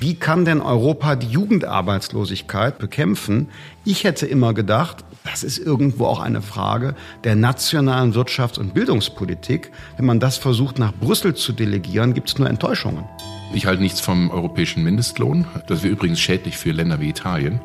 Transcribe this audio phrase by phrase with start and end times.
[0.00, 3.50] Wie kann denn Europa die Jugendarbeitslosigkeit bekämpfen?
[3.84, 9.70] Ich hätte immer gedacht, das ist irgendwo auch eine Frage der nationalen Wirtschafts- und Bildungspolitik.
[9.98, 13.04] Wenn man das versucht, nach Brüssel zu delegieren, gibt es nur Enttäuschungen.
[13.52, 15.44] Ich halte nichts vom europäischen Mindestlohn.
[15.66, 17.60] Das wäre übrigens schädlich für Länder wie Italien.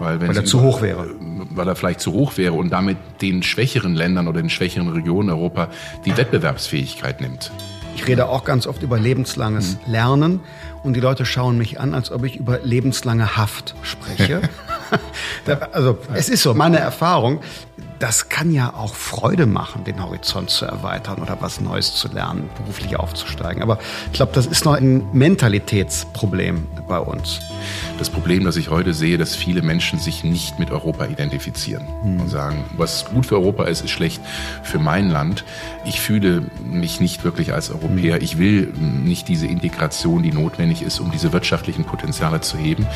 [0.00, 1.06] Weil, wenn weil er zu hoch wäre.
[1.50, 5.30] Weil er vielleicht zu hoch wäre und damit den schwächeren Ländern oder den schwächeren Regionen
[5.30, 5.68] Europa
[6.04, 7.52] die Wettbewerbsfähigkeit nimmt.
[7.98, 9.92] Ich rede auch ganz oft über lebenslanges mhm.
[9.92, 10.40] Lernen
[10.84, 14.40] und die Leute schauen mich an, als ob ich über lebenslange Haft spreche.
[15.72, 17.40] also es ist so, meine Erfahrung,
[17.98, 22.48] das kann ja auch Freude machen, den Horizont zu erweitern oder was Neues zu lernen,
[22.56, 23.62] beruflich aufzusteigen.
[23.62, 27.40] Aber ich glaube, das ist noch ein Mentalitätsproblem bei uns.
[27.98, 32.20] Das Problem, das ich heute sehe, dass viele Menschen sich nicht mit Europa identifizieren hm.
[32.20, 34.20] und sagen, was gut für Europa ist, ist schlecht
[34.62, 35.44] für mein Land.
[35.84, 38.16] Ich fühle mich nicht wirklich als Europäer.
[38.16, 38.22] Hm.
[38.22, 42.86] Ich will nicht diese Integration, die notwendig ist, um diese wirtschaftlichen Potenziale zu heben.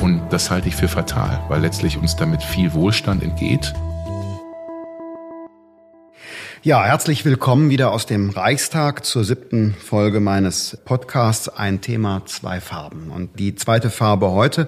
[0.00, 3.74] Und das halte ich für fatal, weil letztlich uns damit viel Wohlstand entgeht.
[6.64, 12.58] Ja, herzlich willkommen wieder aus dem Reichstag zur siebten Folge meines Podcasts Ein Thema, zwei
[12.58, 13.10] Farben.
[13.10, 14.66] Und die zweite Farbe heute,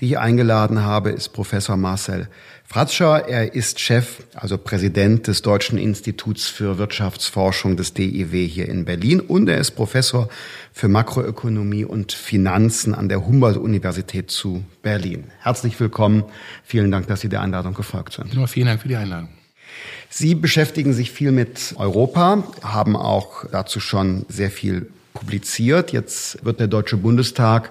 [0.00, 2.28] die ich eingeladen habe, ist Professor Marcel
[2.66, 3.26] Fratscher.
[3.26, 9.20] Er ist Chef, also Präsident des Deutschen Instituts für Wirtschaftsforschung des DIW hier in Berlin
[9.20, 10.28] und er ist Professor
[10.74, 15.30] für Makroökonomie und Finanzen an der Humboldt-Universität zu Berlin.
[15.40, 16.24] Herzlich willkommen.
[16.64, 18.34] Vielen Dank, dass Sie der Einladung gefolgt sind.
[18.34, 19.30] Ja, vielen Dank für die Einladung.
[20.08, 25.92] Sie beschäftigen sich viel mit Europa, haben auch dazu schon sehr viel publiziert.
[25.92, 27.70] Jetzt wird der Deutsche Bundestag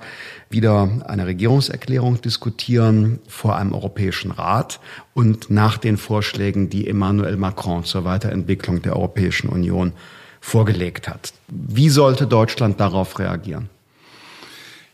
[0.49, 4.79] wieder eine Regierungserklärung diskutieren vor einem Europäischen Rat
[5.13, 9.93] und nach den Vorschlägen, die Emmanuel Macron zur Weiterentwicklung der Europäischen Union
[10.41, 11.33] vorgelegt hat.
[11.47, 13.69] Wie sollte Deutschland darauf reagieren?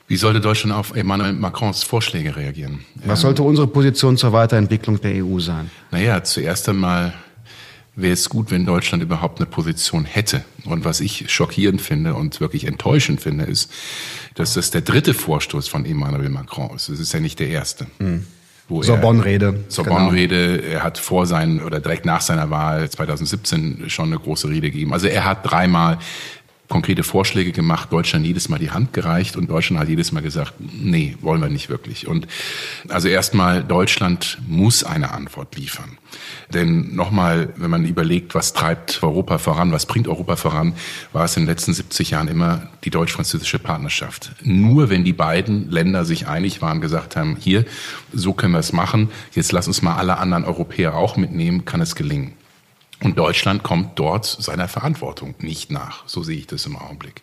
[0.07, 2.85] Wie sollte Deutschland auf Emmanuel Macrons Vorschläge reagieren?
[3.05, 5.71] Was sollte unsere Position zur Weiterentwicklung der EU sein?
[5.89, 7.13] Naja, zuerst einmal
[7.95, 10.43] wäre es gut, wenn Deutschland überhaupt eine Position hätte.
[10.65, 13.71] Und was ich schockierend finde und wirklich enttäuschend finde, ist,
[14.35, 16.89] dass das der dritte Vorstoß von Emmanuel Macron ist.
[16.89, 17.87] Es ist ja nicht der erste.
[17.97, 18.27] Mhm.
[18.67, 19.65] Sorbonne-Rede.
[19.69, 20.57] Sorbonne-Rede.
[20.57, 20.73] Genau.
[20.73, 24.91] Er hat vor sein oder direkt nach seiner Wahl 2017 schon eine große Rede gegeben.
[24.91, 25.99] Also er hat dreimal
[26.67, 30.53] konkrete Vorschläge gemacht, Deutschland jedes Mal die Hand gereicht und Deutschland hat jedes Mal gesagt,
[30.59, 32.07] nee, wollen wir nicht wirklich.
[32.07, 32.27] Und
[32.89, 35.97] also erstmal, Deutschland muss eine Antwort liefern.
[36.53, 40.73] Denn nochmal, wenn man überlegt, was treibt Europa voran, was bringt Europa voran,
[41.13, 44.31] war es in den letzten 70 Jahren immer die deutsch-französische Partnerschaft.
[44.43, 47.65] Nur wenn die beiden Länder sich einig waren, gesagt haben, hier,
[48.13, 51.81] so können wir es machen, jetzt lass uns mal alle anderen Europäer auch mitnehmen, kann
[51.81, 52.33] es gelingen.
[53.05, 56.07] Und Deutschland kommt dort seiner Verantwortung nicht nach.
[56.07, 57.21] So sehe ich das im Augenblick.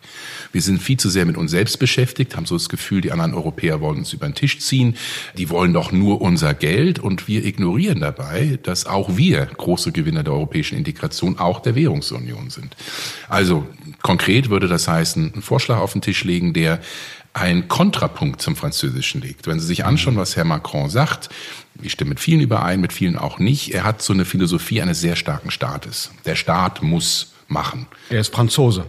[0.53, 3.33] Wir sind viel zu sehr mit uns selbst beschäftigt, haben so das Gefühl, die anderen
[3.33, 4.95] Europäer wollen uns über den Tisch ziehen.
[5.37, 10.23] Die wollen doch nur unser Geld und wir ignorieren dabei, dass auch wir große Gewinner
[10.23, 12.77] der europäischen Integration, auch der Währungsunion sind.
[13.27, 13.67] Also
[14.01, 16.79] konkret würde das heißen, einen Vorschlag auf den Tisch legen, der
[17.33, 19.47] ein Kontrapunkt zum Französischen legt.
[19.47, 21.29] Wenn Sie sich anschauen, was Herr Macron sagt,
[21.81, 23.73] ich stimme mit vielen überein, mit vielen auch nicht.
[23.73, 26.11] Er hat so eine Philosophie eines sehr starken Staates.
[26.25, 27.87] Der Staat muss machen.
[28.09, 28.85] Er ist Franzose.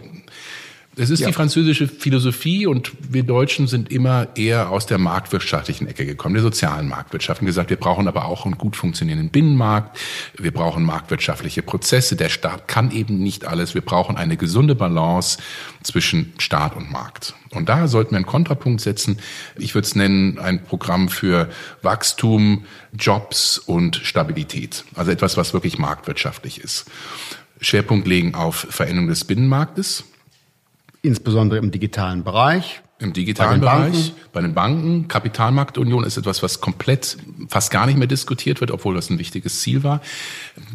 [0.97, 1.27] Es ist ja.
[1.27, 6.43] die französische Philosophie und wir Deutschen sind immer eher aus der marktwirtschaftlichen Ecke gekommen, der
[6.43, 9.99] sozialen Marktwirtschaft und gesagt, wir brauchen aber auch einen gut funktionierenden Binnenmarkt,
[10.37, 15.37] wir brauchen marktwirtschaftliche Prozesse, der Staat kann eben nicht alles, wir brauchen eine gesunde Balance
[15.83, 17.33] zwischen Staat und Markt.
[17.51, 19.17] Und da sollten wir einen Kontrapunkt setzen.
[19.57, 21.49] Ich würde es nennen, ein Programm für
[21.81, 22.65] Wachstum,
[22.97, 24.85] Jobs und Stabilität.
[24.95, 26.85] Also etwas, was wirklich marktwirtschaftlich ist.
[27.61, 30.05] Schwerpunkt legen auf Veränderung des Binnenmarktes
[31.05, 32.81] insbesondere im digitalen Bereich.
[32.97, 34.29] Im digitalen bei Bereich, Banken.
[34.31, 35.07] bei den Banken.
[35.09, 37.17] Kapitalmarktunion ist etwas, was komplett
[37.49, 40.01] fast gar nicht mehr diskutiert wird, obwohl das ein wichtiges Ziel war.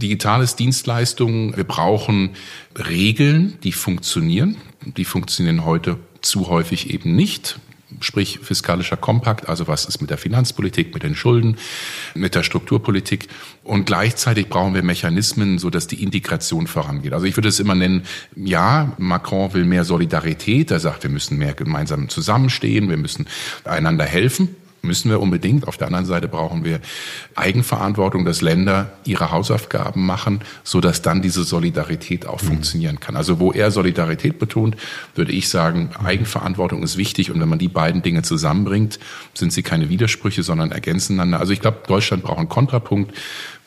[0.02, 1.56] Digitales Dienstleistungen.
[1.56, 2.30] Wir brauchen
[2.76, 4.56] Regeln, die funktionieren.
[4.84, 7.58] Die funktionieren heute zu häufig eben nicht
[8.00, 11.56] sprich fiskalischer Kompakt, also was ist mit der Finanzpolitik, mit den Schulden,
[12.14, 13.28] mit der Strukturpolitik.
[13.64, 17.12] Und gleichzeitig brauchen wir Mechanismen, so dass die Integration vorangeht.
[17.12, 18.02] Also ich würde es immer nennen,
[18.36, 20.70] ja, Macron will mehr Solidarität.
[20.70, 23.26] Er sagt, wir müssen mehr gemeinsam zusammenstehen, wir müssen
[23.64, 24.56] einander helfen.
[24.82, 25.68] Müssen wir unbedingt.
[25.68, 26.80] Auf der anderen Seite brauchen wir
[27.34, 32.46] Eigenverantwortung, dass Länder ihre Hausaufgaben machen, so dass dann diese Solidarität auch mhm.
[32.46, 33.16] funktionieren kann.
[33.16, 34.76] Also wo er Solidarität betont,
[35.14, 38.98] würde ich sagen, Eigenverantwortung ist wichtig und wenn man die beiden Dinge zusammenbringt,
[39.34, 41.40] sind sie keine Widersprüche, sondern ergänzen einander.
[41.40, 43.14] Also ich glaube, Deutschland braucht einen Kontrapunkt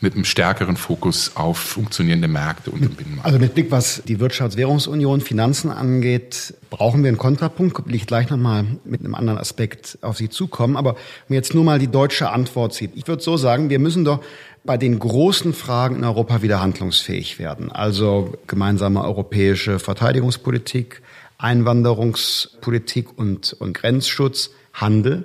[0.04, 3.26] mit einem stärkeren Fokus auf funktionierende Märkte und den Binnenmarkt.
[3.26, 7.88] Also mit Blick, was die Wirtschaftswährungsunion, Finanzen angeht, brauchen wir einen Kontrapunkt.
[7.88, 10.76] Will ich gleich nochmal mit einem anderen Aspekt auf Sie zukommen.
[10.76, 10.98] Aber
[11.28, 12.92] wenn jetzt nur mal die deutsche Antwort sieht.
[12.96, 14.20] Ich würde so sagen, wir müssen doch
[14.66, 17.72] bei den großen Fragen in Europa wieder handlungsfähig werden.
[17.72, 21.02] Also gemeinsame europäische Verteidigungspolitik,
[21.38, 25.24] Einwanderungspolitik und, und Grenzschutz, Handel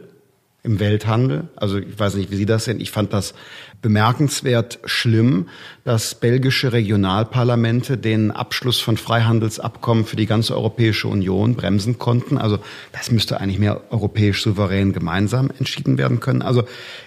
[0.63, 1.49] im Welthandel.
[1.57, 2.81] Also ich weiß nicht, wie Sie das sehen.
[2.81, 3.35] Ich fand das
[3.81, 5.49] bemerkenswert schlimm,
[5.85, 12.39] dass belgische Regionalparlamente den Abschluss von Freihandelsabkommen für die ganze Europäische Union bremsen konnten.
[12.39, 12.59] Also
[12.93, 16.43] das müsste eigentlich mehr europäisch souverän gemeinsam entschieden werden können.
[16.43, 16.65] Also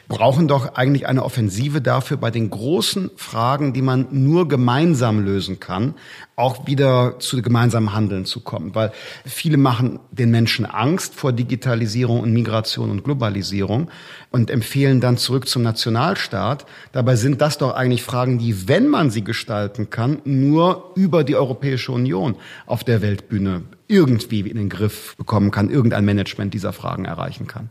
[0.08, 5.60] brauchen doch eigentlich eine Offensive dafür, bei den großen Fragen, die man nur gemeinsam lösen
[5.60, 5.94] kann,
[6.36, 8.74] auch wieder zu gemeinsamem Handeln zu kommen.
[8.74, 8.92] Weil
[9.26, 13.90] viele machen den Menschen Angst vor Digitalisierung und Migration und Globalisierung
[14.32, 16.61] und empfehlen dann zurück zum Nationalstaat.
[16.92, 21.36] Dabei sind das doch eigentlich Fragen, die, wenn man sie gestalten kann, nur über die
[21.36, 22.36] Europäische Union
[22.66, 27.70] auf der Weltbühne irgendwie in den Griff bekommen kann, irgendein Management dieser Fragen erreichen kann.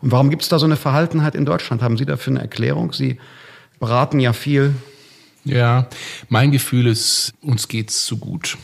[0.00, 1.82] Und warum gibt es da so eine Verhaltenheit in Deutschland?
[1.82, 2.92] Haben Sie dafür eine Erklärung?
[2.92, 3.18] Sie
[3.78, 4.74] beraten ja viel.
[5.44, 5.88] Ja,
[6.28, 8.58] mein Gefühl ist, uns geht's zu gut.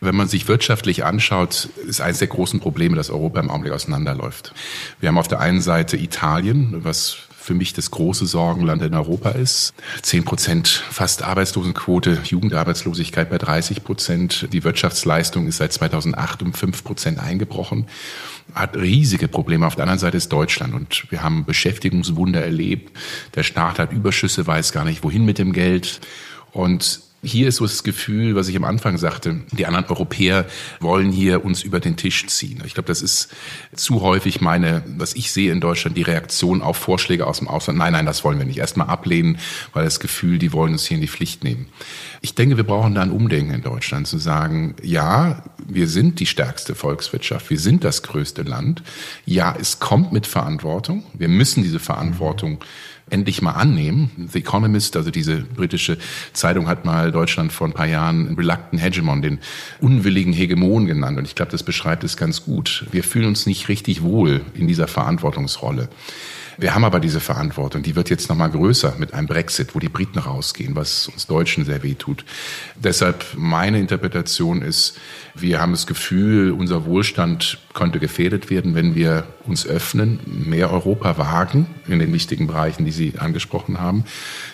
[0.00, 4.52] Wenn man sich wirtschaftlich anschaut, ist eines der großen Probleme, dass Europa im Augenblick auseinanderläuft.
[4.98, 9.30] Wir haben auf der einen Seite Italien, was für mich das große Sorgenland in Europa
[9.30, 9.74] ist.
[10.02, 14.48] Zehn Prozent fast Arbeitslosenquote, Jugendarbeitslosigkeit bei 30 Prozent.
[14.52, 17.86] Die Wirtschaftsleistung ist seit 2008 um fünf Prozent eingebrochen.
[18.54, 19.66] Hat riesige Probleme.
[19.66, 22.96] Auf der anderen Seite ist Deutschland und wir haben Beschäftigungswunder erlebt.
[23.34, 26.00] Der Staat hat Überschüsse, weiß gar nicht wohin mit dem Geld.
[26.52, 30.44] Und hier ist so das Gefühl, was ich am Anfang sagte, die anderen Europäer
[30.80, 32.60] wollen hier uns über den Tisch ziehen.
[32.66, 33.28] Ich glaube, das ist
[33.76, 37.78] zu häufig meine, was ich sehe in Deutschland, die Reaktion auf Vorschläge aus dem Ausland.
[37.78, 38.58] Nein, nein, das wollen wir nicht.
[38.58, 39.38] Erstmal ablehnen,
[39.72, 41.66] weil das Gefühl, die wollen uns hier in die Pflicht nehmen.
[42.22, 46.26] Ich denke, wir brauchen da ein Umdenken in Deutschland, zu sagen, ja, wir sind die
[46.26, 48.82] stärkste Volkswirtschaft, wir sind das größte Land.
[49.26, 51.04] Ja, es kommt mit Verantwortung.
[51.14, 52.58] Wir müssen diese Verantwortung
[53.12, 54.28] endlich mal annehmen.
[54.32, 55.98] The Economist, also diese britische
[56.32, 59.38] Zeitung, hat mal Deutschland vor ein paar Jahren einen reluctant Hegemon, den
[59.80, 61.18] unwilligen Hegemon genannt.
[61.18, 62.86] Und ich glaube, das beschreibt es ganz gut.
[62.90, 65.88] Wir fühlen uns nicht richtig wohl in dieser Verantwortungsrolle.
[66.58, 69.78] Wir haben aber diese Verantwortung, die wird jetzt noch mal größer mit einem Brexit, wo
[69.78, 72.24] die Briten rausgehen, was uns Deutschen sehr weh tut.
[72.76, 74.98] Deshalb meine Interpretation ist,
[75.34, 81.16] wir haben das Gefühl, unser Wohlstand könnte gefährdet werden, wenn wir uns öffnen, mehr Europa
[81.18, 84.04] wagen in den wichtigen Bereichen, die Sie angesprochen haben.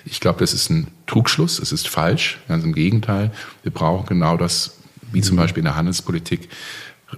[0.04, 3.32] Ich glaube, das ist ein Trugschluss, es ist falsch, ganz im Gegenteil.
[3.62, 4.78] Wir brauchen genau das,
[5.12, 6.48] wie zum Beispiel in der Handelspolitik,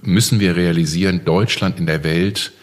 [0.01, 2.53] müssen wir realisieren, Deutschland in der Welt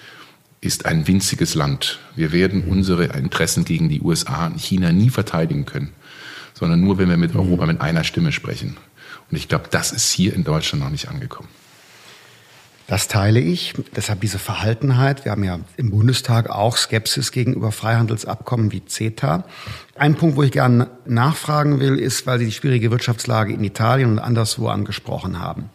[0.61, 2.01] ist ein winziges Land.
[2.17, 5.93] Wir werden unsere Interessen gegen die USA und China nie verteidigen können,
[6.55, 8.77] sondern nur, wenn wir mit Europa mit einer Stimme sprechen.
[9.31, 11.49] Und ich glaube, das ist hier in Deutschland noch nicht angekommen.
[12.89, 13.75] Das teile ich.
[13.95, 15.27] Deshalb diese Verhaltenheit.
[15.27, 19.45] Wir haben ja im Bundestag auch Skepsis gegenüber Freihandelsabkommen wie CETA.
[19.95, 24.13] Ein Punkt, wo ich gerne nachfragen will, ist, weil Sie die schwierige Wirtschaftslage in Italien
[24.13, 25.69] und anderswo angesprochen haben.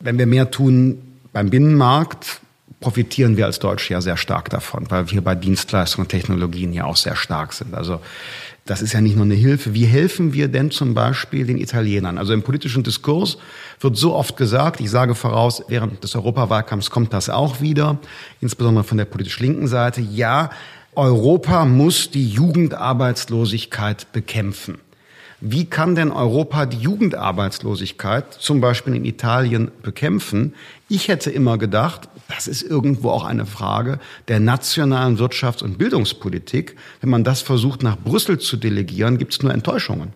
[0.00, 2.40] Wenn wir mehr tun beim Binnenmarkt,
[2.80, 6.84] profitieren wir als Deutsche ja sehr stark davon, weil wir bei Dienstleistungen und Technologien ja
[6.84, 7.74] auch sehr stark sind.
[7.74, 8.00] Also
[8.66, 9.74] das ist ja nicht nur eine Hilfe.
[9.74, 12.18] Wie helfen wir denn zum Beispiel den Italienern?
[12.18, 13.38] Also im politischen Diskurs
[13.80, 17.98] wird so oft gesagt, ich sage voraus, während des Europawahlkampfs kommt das auch wieder,
[18.40, 20.50] insbesondere von der politisch linken Seite, ja,
[20.96, 24.78] Europa muss die Jugendarbeitslosigkeit bekämpfen.
[25.40, 30.54] Wie kann denn Europa die Jugendarbeitslosigkeit zum Beispiel in Italien bekämpfen?
[30.88, 36.76] Ich hätte immer gedacht, das ist irgendwo auch eine Frage der nationalen Wirtschafts- und Bildungspolitik.
[37.00, 40.12] Wenn man das versucht, nach Brüssel zu delegieren, gibt es nur Enttäuschungen.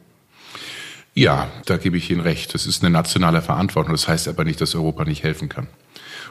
[1.14, 2.54] Ja, da gebe ich Ihnen recht.
[2.54, 3.92] Das ist eine nationale Verantwortung.
[3.92, 5.66] Das heißt aber nicht, dass Europa nicht helfen kann.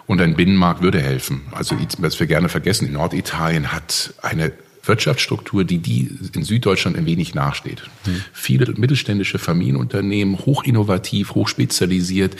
[0.08, 1.42] Und ein Binnenmarkt würde helfen.
[1.52, 7.36] Also, was wir gerne vergessen, Norditalien hat eine Wirtschaftsstruktur, die die in Süddeutschland ein wenig
[7.36, 7.84] nachsteht.
[8.06, 8.24] Mhm.
[8.34, 12.36] Viele mittelständische Familienunternehmen, hochinnovativ, hochspezialisiert,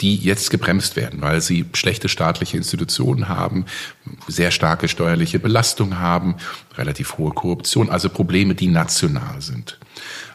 [0.00, 3.66] die jetzt gebremst werden, weil sie schlechte staatliche Institutionen haben,
[4.28, 6.36] sehr starke steuerliche Belastung haben,
[6.76, 9.78] relativ hohe Korruption, also Probleme, die national sind.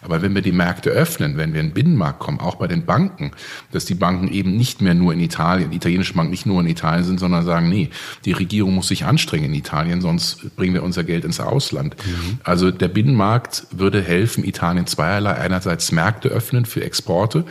[0.02, 2.86] Aber wenn wir die Märkte öffnen, wenn wir in den Binnenmarkt kommen, auch bei den
[2.86, 3.32] Banken,
[3.72, 7.04] dass die Banken eben nicht mehr nur in Italien, italienische Banken nicht nur in Italien
[7.04, 7.90] sind, sondern sagen, nee,
[8.26, 11.96] die Regierung muss sich anstrengen in Italien, sonst bringen wir unser Geld ins Ausland.
[12.06, 12.40] Mhm.
[12.44, 15.36] Also der Binnenmarkt würde helfen, Italien zweierlei.
[15.36, 17.46] Einerseits Märkte öffnen für Exporte,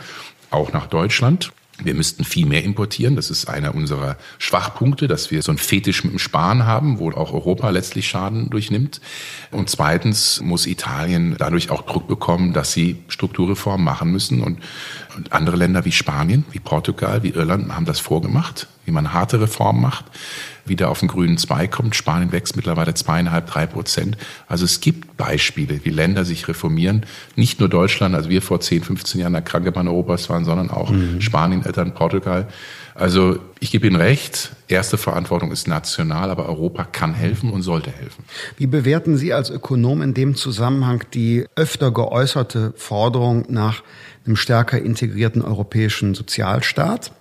[0.49, 1.51] auch nach Deutschland
[1.83, 3.15] wir müssten viel mehr importieren.
[3.15, 7.11] Das ist einer unserer Schwachpunkte, dass wir so ein Fetisch mit dem Sparen haben, wo
[7.11, 8.99] auch Europa letztlich Schaden durchnimmt.
[9.51, 14.41] Und zweitens muss Italien dadurch auch Druck bekommen, dass sie Strukturreformen machen müssen.
[14.41, 14.59] Und,
[15.17, 19.41] und andere Länder wie Spanien, wie Portugal, wie Irland haben das vorgemacht, wie man harte
[19.41, 20.05] Reformen macht
[20.69, 21.95] wieder auf den grünen Zweig kommt.
[21.95, 24.17] Spanien wächst mittlerweile zweieinhalb, drei Prozent.
[24.47, 27.05] Also es gibt Beispiele, wie Länder sich reformieren.
[27.35, 30.69] Nicht nur Deutschland, als wir vor 10, 15 Jahren der kranke Mann Europas waren, sondern
[30.69, 31.21] auch mhm.
[31.21, 32.47] Spanien, Eltern, Portugal.
[32.95, 37.91] Also ich gebe Ihnen recht, erste Verantwortung ist national, aber Europa kann helfen und sollte
[37.91, 38.23] helfen.
[38.57, 43.83] Wie bewerten Sie als Ökonom in dem Zusammenhang die öfter geäußerte Forderung nach
[44.27, 47.11] einem stärker integrierten europäischen Sozialstaat?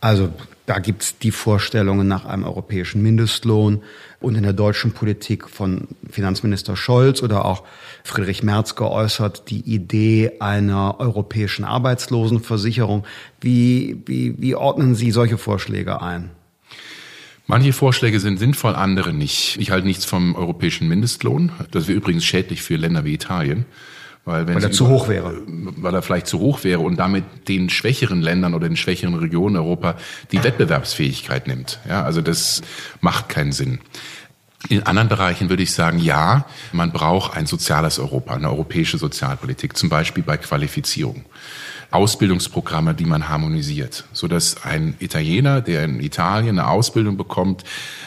[0.00, 0.30] Also
[0.66, 3.82] da gibt's die Vorstellungen nach einem europäischen Mindestlohn
[4.20, 7.62] und in der deutschen Politik von Finanzminister Scholz oder auch
[8.02, 13.04] Friedrich Merz geäußert die Idee einer europäischen Arbeitslosenversicherung.
[13.40, 16.30] Wie, wie, wie ordnen Sie solche Vorschläge ein?
[17.46, 19.56] Manche Vorschläge sind sinnvoll, andere nicht.
[19.60, 21.52] Ich halte nichts vom europäischen Mindestlohn.
[21.70, 23.66] Das wäre übrigens schädlich für Länder wie Italien.
[24.26, 25.40] Weil, wenn weil er zu hoch wäre.
[25.46, 29.56] Weil er vielleicht zu hoch wäre und damit den schwächeren Ländern oder den schwächeren Regionen
[29.56, 29.94] Europa
[30.32, 31.78] die Wettbewerbsfähigkeit nimmt.
[31.88, 32.62] Ja, also das
[33.00, 33.78] macht keinen Sinn.
[34.68, 39.76] In anderen Bereichen würde ich sagen, ja, man braucht ein soziales Europa, eine europäische Sozialpolitik,
[39.76, 41.24] zum Beispiel bei Qualifizierung.
[41.96, 47.64] Ausbildungsprogramme, die man harmonisiert, so dass ein Italiener, der in Italien eine Ausbildung bekommt,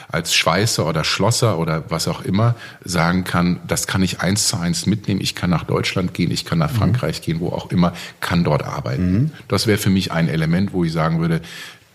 [0.07, 4.57] als Schweißer oder Schlosser oder was auch immer sagen kann, das kann ich eins zu
[4.57, 5.21] eins mitnehmen.
[5.21, 6.77] Ich kann nach Deutschland gehen, ich kann nach mhm.
[6.77, 7.23] Frankreich mhm.
[7.23, 9.11] gehen, wo auch immer, kann dort arbeiten.
[9.11, 9.31] Mhm.
[9.47, 11.41] Das wäre für mich ein Element, wo ich sagen würde,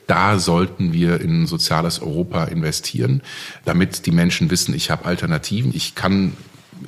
[0.09, 3.23] da sollten wir in ein soziales Europa investieren,
[3.65, 6.33] damit die Menschen wissen, ich habe Alternativen, ich kann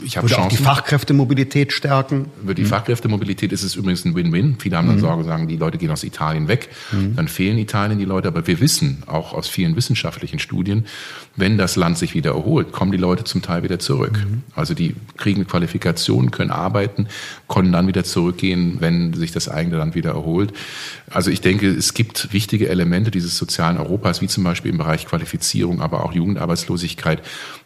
[0.04, 0.44] ich habe Chancen.
[0.44, 2.26] Auch die Fachkräftemobilität stärken.
[2.42, 2.66] Über die mhm.
[2.66, 4.56] Fachkräftemobilität ist es übrigens ein Win-Win.
[4.58, 5.00] Viele haben dann mhm.
[5.00, 6.68] Sorge, sagen, die Leute gehen aus Italien weg.
[6.92, 7.16] Mhm.
[7.16, 8.28] Dann fehlen Italien die Leute.
[8.28, 10.86] Aber wir wissen, auch aus vielen wissenschaftlichen Studien,
[11.36, 14.18] wenn das Land sich wieder erholt, kommen die Leute zum Teil wieder zurück.
[14.18, 14.42] Mhm.
[14.54, 17.08] Also die kriegen Qualifikationen, können arbeiten,
[17.48, 20.52] können dann wieder zurückgehen, wenn sich das eigene Land wieder erholt.
[21.10, 25.06] Also ich denke, es gibt wichtige Elemente dieses sozialen Europas, wie zum Beispiel im Bereich
[25.06, 27.22] Qualifizierung, aber auch Jugendarbeitslosigkeit,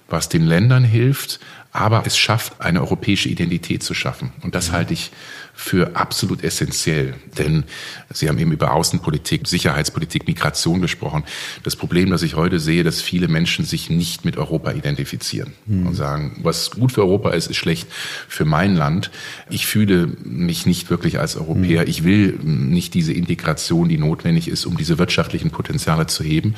[0.09, 1.41] was den Ländern hilft,
[1.73, 4.33] aber es schafft, eine europäische Identität zu schaffen.
[4.43, 5.13] Und das halte ich
[5.61, 7.15] für absolut essentiell.
[7.37, 7.65] Denn
[8.13, 11.25] Sie haben eben über Außenpolitik, Sicherheitspolitik, Migration gesprochen.
[11.63, 15.87] Das Problem, das ich heute sehe, dass viele Menschen sich nicht mit Europa identifizieren mhm.
[15.87, 17.89] und sagen, was gut für Europa ist, ist schlecht
[18.27, 19.11] für mein Land.
[19.51, 21.83] Ich fühle mich nicht wirklich als Europäer.
[21.83, 21.89] Mhm.
[21.89, 26.55] Ich will nicht diese Integration, die notwendig ist, um diese wirtschaftlichen Potenziale zu heben.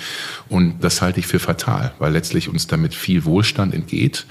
[0.48, 4.26] Und das halte ich für fatal, weil letztlich uns damit viel Wohlstand entgeht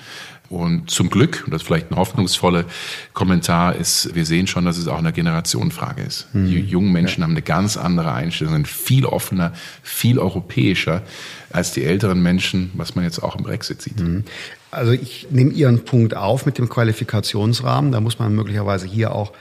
[0.51, 2.65] und zum Glück, und das ist vielleicht ein hoffnungsvoller
[3.13, 6.27] Kommentar, ist, wir sehen schon, dass es auch eine Generationenfrage ist.
[6.34, 6.48] Mhm.
[6.48, 7.24] Die jungen Menschen ja.
[7.24, 11.03] haben eine ganz andere Einstellung, sind viel offener, viel europäischer
[11.51, 14.00] als die älteren Menschen, was man jetzt auch im Brexit sieht.
[14.00, 14.25] Mhm.
[14.72, 17.91] Also ich nehme Ihren Punkt auf mit dem Qualifikationsrahmen.
[17.91, 19.31] Da muss man möglicherweise hier auch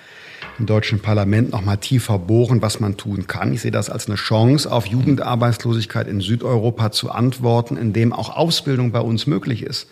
[0.58, 3.52] im deutschen Parlament noch mal tiefer bohren, was man tun kann.
[3.52, 8.92] Ich sehe das als eine Chance, auf Jugendarbeitslosigkeit in Südeuropa zu antworten, indem auch Ausbildung
[8.92, 9.88] bei uns möglich ist.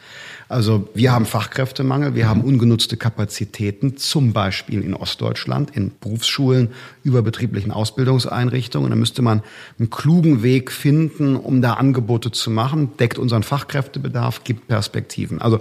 [0.48, 6.70] Also wir haben Fachkräftemangel, wir haben ungenutzte Kapazitäten, zum Beispiel in Ostdeutschland, in Berufsschulen,
[7.04, 8.88] überbetrieblichen Ausbildungseinrichtungen.
[8.88, 9.42] Da müsste man
[9.78, 15.42] einen klugen Weg finden, um da Angebote zu machen, deckt unseren Fachkräftebedarf, gibt Perspektiven.
[15.42, 15.60] Also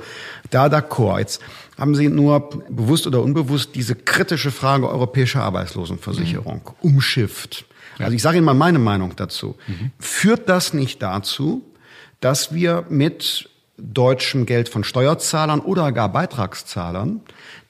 [0.51, 1.19] da d'accord.
[1.19, 1.41] Jetzt
[1.77, 6.89] haben Sie nur bewusst oder unbewusst diese kritische Frage europäischer Arbeitslosenversicherung mhm.
[6.89, 7.65] umschifft.
[7.99, 9.55] Also ich sage Ihnen mal meine Meinung dazu.
[9.67, 9.91] Mhm.
[9.99, 11.63] Führt das nicht dazu,
[12.21, 17.21] dass wir mit deutschem Geld von Steuerzahlern oder gar Beitragszahlern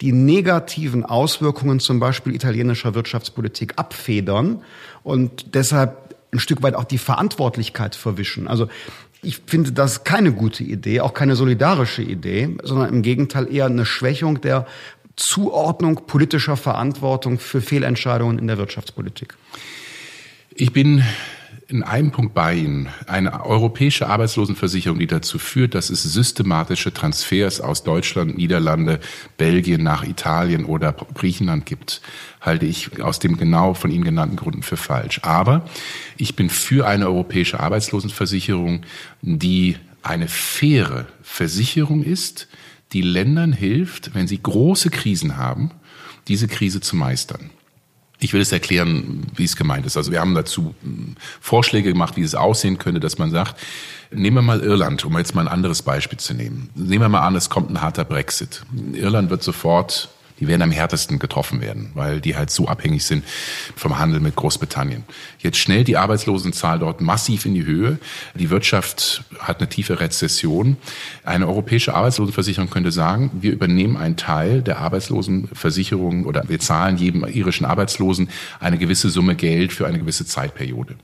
[0.02, 4.62] die negativen Auswirkungen zum Beispiel italienischer Wirtschaftspolitik abfedern
[5.04, 8.48] und deshalb ein Stück weit auch die Verantwortlichkeit verwischen.
[8.48, 8.68] Also
[9.24, 13.86] ich finde das keine gute Idee, auch keine solidarische Idee, sondern im Gegenteil eher eine
[13.86, 14.68] Schwächung der
[15.16, 19.36] Zuordnung politischer Verantwortung für Fehlentscheidungen in der Wirtschaftspolitik.
[20.54, 21.04] Ich bin
[21.70, 22.88] in einem Punkt bei Ihnen.
[23.08, 29.00] Eine europäische Arbeitslosenversicherung, die dazu führt, dass es systematische Transfers aus Deutschland, Niederlande,
[29.38, 32.02] Belgien nach Italien oder Griechenland gibt,
[32.40, 35.20] halte ich aus dem genau von Ihnen genannten Gründen für falsch.
[35.24, 35.66] Aber
[36.16, 38.84] ich bin für eine europäische Arbeitslosenversicherung,
[39.22, 42.48] die eine faire Versicherung ist,
[42.94, 45.72] die Ländern hilft, wenn sie große Krisen haben,
[46.30, 47.50] diese Krise zu meistern.
[48.20, 49.96] Ich will es erklären, wie es gemeint ist.
[49.98, 53.56] Also wir haben dazu hm, Vorschläge gemacht, wie es aussehen könnte, dass man sagt,
[54.12, 56.70] nehmen wir mal Irland, um jetzt mal ein anderes Beispiel zu nehmen.
[56.76, 58.64] Nehmen wir mal an, es kommt ein harter Brexit.
[58.94, 60.10] Irland wird sofort
[60.40, 63.24] die werden am härtesten getroffen werden, weil die halt so abhängig sind
[63.76, 65.04] vom Handel mit Großbritannien.
[65.40, 68.00] Jetzt schnell die Arbeitslosenzahl dort massiv in die Höhe.
[68.36, 70.78] Die Wirtschaft hat eine tiefe Rezession.
[71.24, 77.26] Eine europäische Arbeitslosenversicherung könnte sagen, wir übernehmen einen Teil der Arbeitslosenversicherung oder wir zahlen jedem
[77.26, 78.30] irischen Arbeitslosen
[78.60, 80.96] eine gewisse Summe Geld für eine gewisse Zeitperiode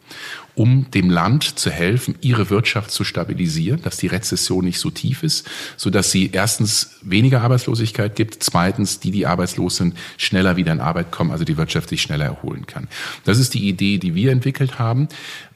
[0.56, 5.24] um dem Land zu helfen, ihre Wirtschaft zu stabilisieren, dass die Rezession nicht so tief
[5.24, 10.72] ist, so dass sie erstens weniger Arbeitslosigkeit gibt, zweitens die, die arbeitslos sind, schneller wieder
[10.72, 12.88] in Arbeit kommen, also die Wirtschaft sich schneller erholen kann.
[13.24, 15.08] Das ist die Idee, die wir entwickelt haben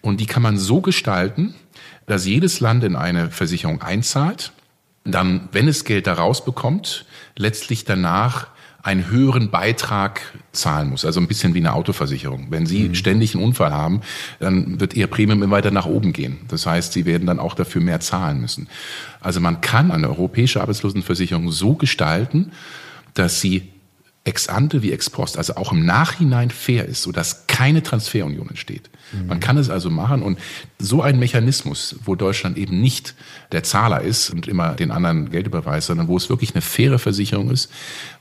[0.02, 1.54] und die kann man so gestalten,
[2.08, 4.52] dass jedes Land in eine Versicherung einzahlt,
[5.04, 7.06] dann, wenn es Geld da rausbekommt,
[7.38, 8.48] letztlich danach
[8.88, 10.22] einen höheren Beitrag
[10.54, 12.48] zahlen muss, also ein bisschen wie eine Autoversicherung.
[12.52, 12.96] Wenn Sie mhm.
[12.96, 14.02] ständig einen Unfall haben,
[14.40, 16.38] dann wird Ihr Premium immer weiter nach oben gehen.
[16.48, 18.68] Das heißt, Sie werden dann auch dafür mehr zahlen müssen.
[19.20, 22.54] Also man kann eine europäische Arbeitslosenversicherung so gestalten,
[23.14, 23.70] dass sie
[24.28, 28.90] ex ante wie ex post, also auch im Nachhinein fair ist, sodass keine Transferunion entsteht.
[29.14, 29.28] Mhm.
[29.28, 30.38] Man kann es also machen und
[30.80, 33.16] so ein Mechanismus, wo Deutschland eben nicht
[33.54, 37.00] der Zahler ist und immer den anderen Geld überweist, sondern wo es wirklich eine faire
[37.00, 37.72] Versicherung ist,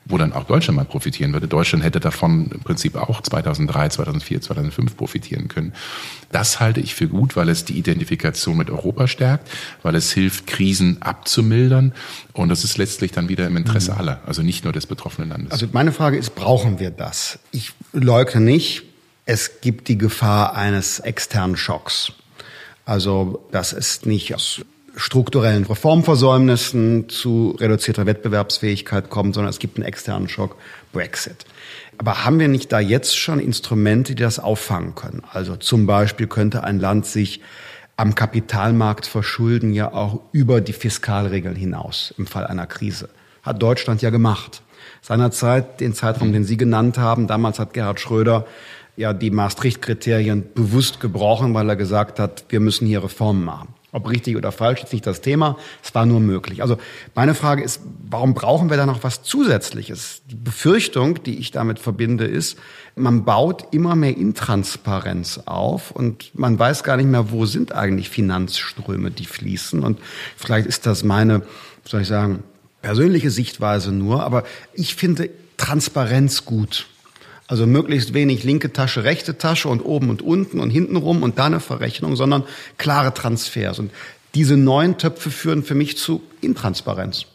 [0.08, 1.48] wo dann auch Deutschland mal profitieren würde.
[1.48, 5.72] Deutschland hätte davon im Prinzip auch 2003, 2004, 2005 profitieren können.
[6.30, 9.50] Das halte ich für gut, weil es die Identifikation mit Europa stärkt,
[9.82, 11.92] weil es hilft, Krisen abzumildern
[12.32, 13.98] und das ist letztlich dann wieder im Interesse mhm.
[13.98, 15.50] aller, also nicht nur des betroffenen Landes.
[15.50, 17.38] Also meine Frage ist, brauchen wir das?
[17.50, 18.84] Ich leugne nicht,
[19.24, 22.12] es gibt die Gefahr eines externen Schocks.
[22.84, 24.64] Also das ist nicht aus
[24.96, 30.56] strukturellen Reformversäumnissen zu reduzierter Wettbewerbsfähigkeit kommt, sondern es gibt einen externen Schock,
[30.92, 31.44] Brexit.
[31.98, 35.22] Aber haben wir nicht da jetzt schon Instrumente, die das auffangen können?
[35.30, 37.40] Also zum Beispiel könnte ein Land sich
[37.96, 43.08] am Kapitalmarkt verschulden, ja auch über die Fiskalregeln hinaus im Fall einer Krise.
[43.42, 44.62] Hat Deutschland ja gemacht.
[45.02, 48.46] Seinerzeit, den Zeitraum, den Sie genannt haben, damals hat Gerhard Schröder
[48.96, 53.75] ja die Maastricht-Kriterien bewusst gebrochen, weil er gesagt hat, wir müssen hier Reformen machen.
[53.96, 55.56] Ob richtig oder falsch ist nicht das Thema.
[55.82, 56.60] Es war nur möglich.
[56.60, 56.76] Also
[57.14, 60.20] meine Frage ist, warum brauchen wir da noch was Zusätzliches?
[60.30, 62.58] Die Befürchtung, die ich damit verbinde, ist,
[62.94, 68.10] man baut immer mehr Intransparenz auf und man weiß gar nicht mehr, wo sind eigentlich
[68.10, 69.82] Finanzströme, die fließen.
[69.82, 69.98] Und
[70.36, 71.40] vielleicht ist das meine,
[71.88, 72.42] soll ich sagen,
[72.82, 74.24] persönliche Sichtweise nur.
[74.24, 74.44] Aber
[74.74, 76.86] ich finde Transparenz gut.
[77.48, 81.38] Also möglichst wenig linke Tasche, rechte Tasche und oben und unten und hinten rum und
[81.38, 82.42] da eine Verrechnung, sondern
[82.76, 83.78] klare Transfers.
[83.78, 83.92] Und
[84.34, 87.26] diese neuen Töpfe führen für mich zu Intransparenz.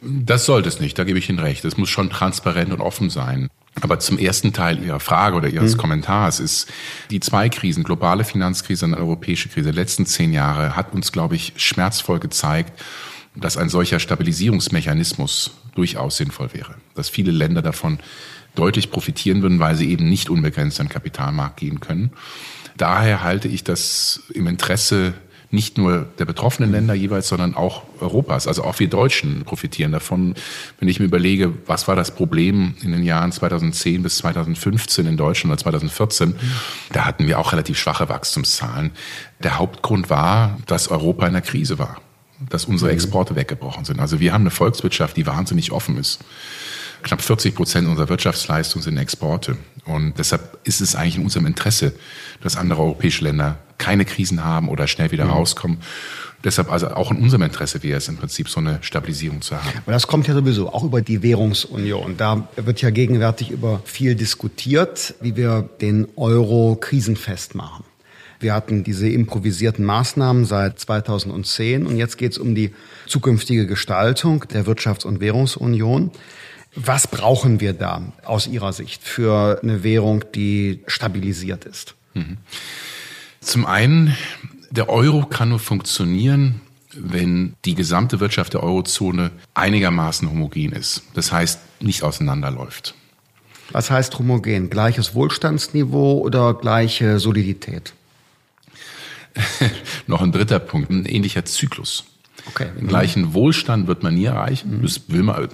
[0.00, 1.64] Das sollte es nicht, da gebe ich Ihnen recht.
[1.64, 3.48] Es muss schon transparent und offen sein.
[3.80, 5.78] Aber zum ersten Teil Ihrer Frage oder Ihres mhm.
[5.78, 6.68] Kommentars ist
[7.10, 11.36] die zwei Krisen, globale Finanzkrise und europäische Krise, der letzten zehn Jahre hat uns, glaube
[11.36, 12.80] ich, schmerzvoll gezeigt,
[13.34, 16.74] dass ein solcher Stabilisierungsmechanismus durchaus sinnvoll wäre.
[16.94, 17.98] Dass viele Länder davon
[18.54, 22.10] deutlich profitieren würden, weil sie eben nicht unbegrenzt an den Kapitalmarkt gehen können.
[22.76, 25.14] Daher halte ich das im Interesse
[25.50, 28.46] nicht nur der betroffenen Länder jeweils, sondern auch Europas.
[28.46, 30.34] Also auch wir Deutschen profitieren davon.
[30.78, 35.16] Wenn ich mir überlege, was war das Problem in den Jahren 2010 bis 2015 in
[35.16, 36.34] Deutschland oder 2014,
[36.92, 38.90] da hatten wir auch relativ schwache Wachstumszahlen.
[39.42, 42.02] Der Hauptgrund war, dass Europa in der Krise war,
[42.50, 44.00] dass unsere Exporte weggebrochen sind.
[44.00, 46.20] Also wir haben eine Volkswirtschaft, die wahnsinnig offen ist.
[47.02, 49.56] Knapp 40 Prozent unserer Wirtschaftsleistung sind Exporte.
[49.84, 51.92] Und deshalb ist es eigentlich in unserem Interesse,
[52.42, 55.30] dass andere europäische Länder keine Krisen haben oder schnell wieder mhm.
[55.30, 55.78] rauskommen.
[56.44, 59.78] Deshalb also auch in unserem Interesse wäre es im Prinzip so eine Stabilisierung zu haben.
[59.84, 62.16] Aber das kommt ja sowieso auch über die Währungsunion.
[62.16, 67.84] Da wird ja gegenwärtig über viel diskutiert, wie wir den Euro krisenfest machen.
[68.40, 72.72] Wir hatten diese improvisierten Maßnahmen seit 2010 und jetzt geht es um die
[73.06, 76.12] zukünftige Gestaltung der Wirtschafts- und Währungsunion.
[76.80, 81.96] Was brauchen wir da aus Ihrer Sicht für eine Währung, die stabilisiert ist?
[82.14, 82.36] Mhm.
[83.40, 84.16] Zum einen,
[84.70, 86.60] der Euro kann nur funktionieren,
[86.92, 91.02] wenn die gesamte Wirtschaft der Eurozone einigermaßen homogen ist.
[91.14, 92.94] Das heißt, nicht auseinanderläuft.
[93.72, 94.70] Was heißt homogen?
[94.70, 97.92] Gleiches Wohlstandsniveau oder gleiche Solidität?
[100.06, 102.04] Noch ein dritter Punkt, ein ähnlicher Zyklus.
[102.48, 102.68] Okay.
[102.78, 104.78] Den gleichen Wohlstand wird man nie erreichen.
[104.78, 104.82] Mhm.
[104.82, 105.48] Das will man,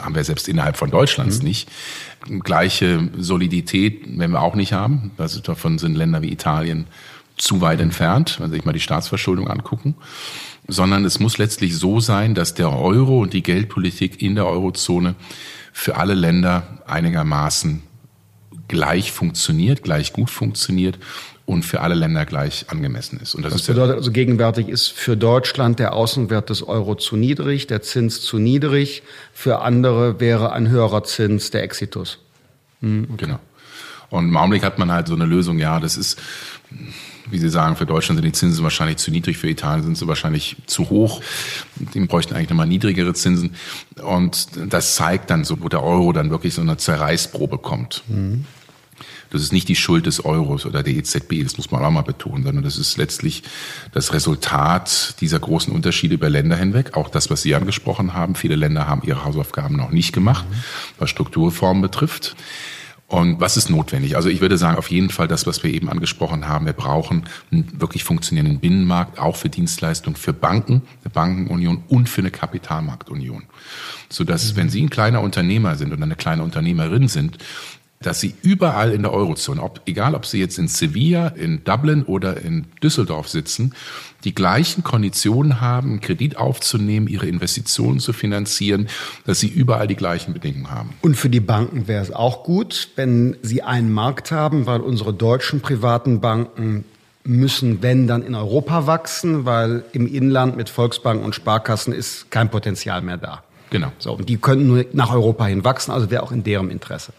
[0.00, 1.48] haben wir selbst innerhalb von Deutschlands mhm.
[1.48, 1.68] nicht.
[2.42, 5.12] Gleiche Solidität werden wir auch nicht haben.
[5.16, 6.86] Das, davon sind Länder wie Italien,
[7.36, 9.94] zu weit entfernt, wenn Sie sich mal die Staatsverschuldung angucken,
[10.68, 15.14] sondern es muss letztlich so sein, dass der Euro und die Geldpolitik in der Eurozone
[15.72, 17.82] für alle Länder einigermaßen
[18.68, 20.98] gleich funktioniert, gleich gut funktioniert
[21.46, 23.34] und für alle Länder gleich angemessen ist.
[23.34, 27.16] Und das, das ist bedeutet also gegenwärtig ist für Deutschland der Außenwert des Euro zu
[27.16, 29.04] niedrig, der Zins zu niedrig.
[29.32, 32.18] Für andere wäre ein höherer Zins der Exitus.
[32.80, 33.16] Mhm.
[33.16, 33.38] Genau.
[34.10, 36.18] Und im Augenblick hat man halt so eine Lösung, ja, das ist,
[37.30, 40.06] wie Sie sagen, für Deutschland sind die Zinsen wahrscheinlich zu niedrig, für Italien sind sie
[40.06, 41.20] wahrscheinlich zu hoch.
[41.76, 43.54] Die bräuchten eigentlich nochmal niedrigere Zinsen.
[44.02, 48.02] Und das zeigt dann so, wo der Euro dann wirklich so eine Zerreißprobe kommt.
[48.08, 48.44] Mhm.
[49.30, 52.02] Das ist nicht die Schuld des Euros oder der EZB, das muss man auch mal
[52.02, 53.42] betonen, sondern das ist letztlich
[53.92, 56.96] das Resultat dieser großen Unterschiede über Länder hinweg.
[56.96, 58.34] Auch das, was Sie angesprochen haben.
[58.34, 60.44] Viele Länder haben ihre Hausaufgaben noch nicht gemacht,
[60.98, 62.36] was Strukturreformen betrifft.
[63.08, 64.16] Und was ist notwendig?
[64.16, 66.66] Also ich würde sagen, auf jeden Fall das, was wir eben angesprochen haben.
[66.66, 72.20] Wir brauchen einen wirklich funktionierenden Binnenmarkt, auch für Dienstleistungen, für Banken, eine Bankenunion und für
[72.20, 73.44] eine Kapitalmarktunion.
[74.08, 77.38] Sodass, wenn Sie ein kleiner Unternehmer sind und eine kleine Unternehmerin sind,
[78.00, 82.02] dass sie überall in der Eurozone, ob, egal ob sie jetzt in Sevilla, in Dublin
[82.04, 83.74] oder in Düsseldorf sitzen,
[84.24, 88.88] die gleichen Konditionen haben, Kredit aufzunehmen, ihre Investitionen zu finanzieren,
[89.24, 90.90] dass sie überall die gleichen Bedingungen haben.
[91.00, 95.14] Und für die Banken wäre es auch gut, wenn sie einen Markt haben, weil unsere
[95.14, 96.84] deutschen privaten Banken
[97.24, 102.50] müssen, wenn dann in Europa wachsen, weil im Inland mit Volksbanken und Sparkassen ist kein
[102.50, 103.42] Potenzial mehr da.
[103.70, 103.92] Genau.
[103.98, 107.12] So, und die können nur nach Europa hin wachsen, also wäre auch in deren Interesse.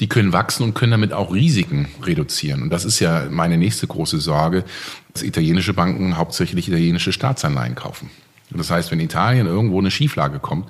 [0.00, 2.62] Die können wachsen und können damit auch Risiken reduzieren.
[2.62, 4.64] Und das ist ja meine nächste große Sorge,
[5.12, 8.10] dass italienische Banken hauptsächlich italienische Staatsanleihen kaufen.
[8.50, 10.68] Das heißt, wenn Italien irgendwo eine Schieflage kommt,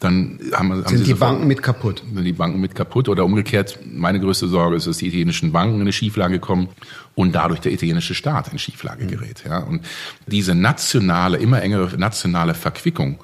[0.00, 2.04] dann haben, haben sind die Banken mit kaputt.
[2.14, 3.80] Sind die Banken mit kaputt oder umgekehrt.
[3.84, 6.68] Meine größte Sorge ist, dass die italienischen Banken in eine Schieflage kommen
[7.16, 9.08] und dadurch der italienische Staat in Schieflage mhm.
[9.08, 9.42] gerät.
[9.44, 9.84] Ja, und
[10.26, 13.18] diese nationale, immer engere nationale Verquickung,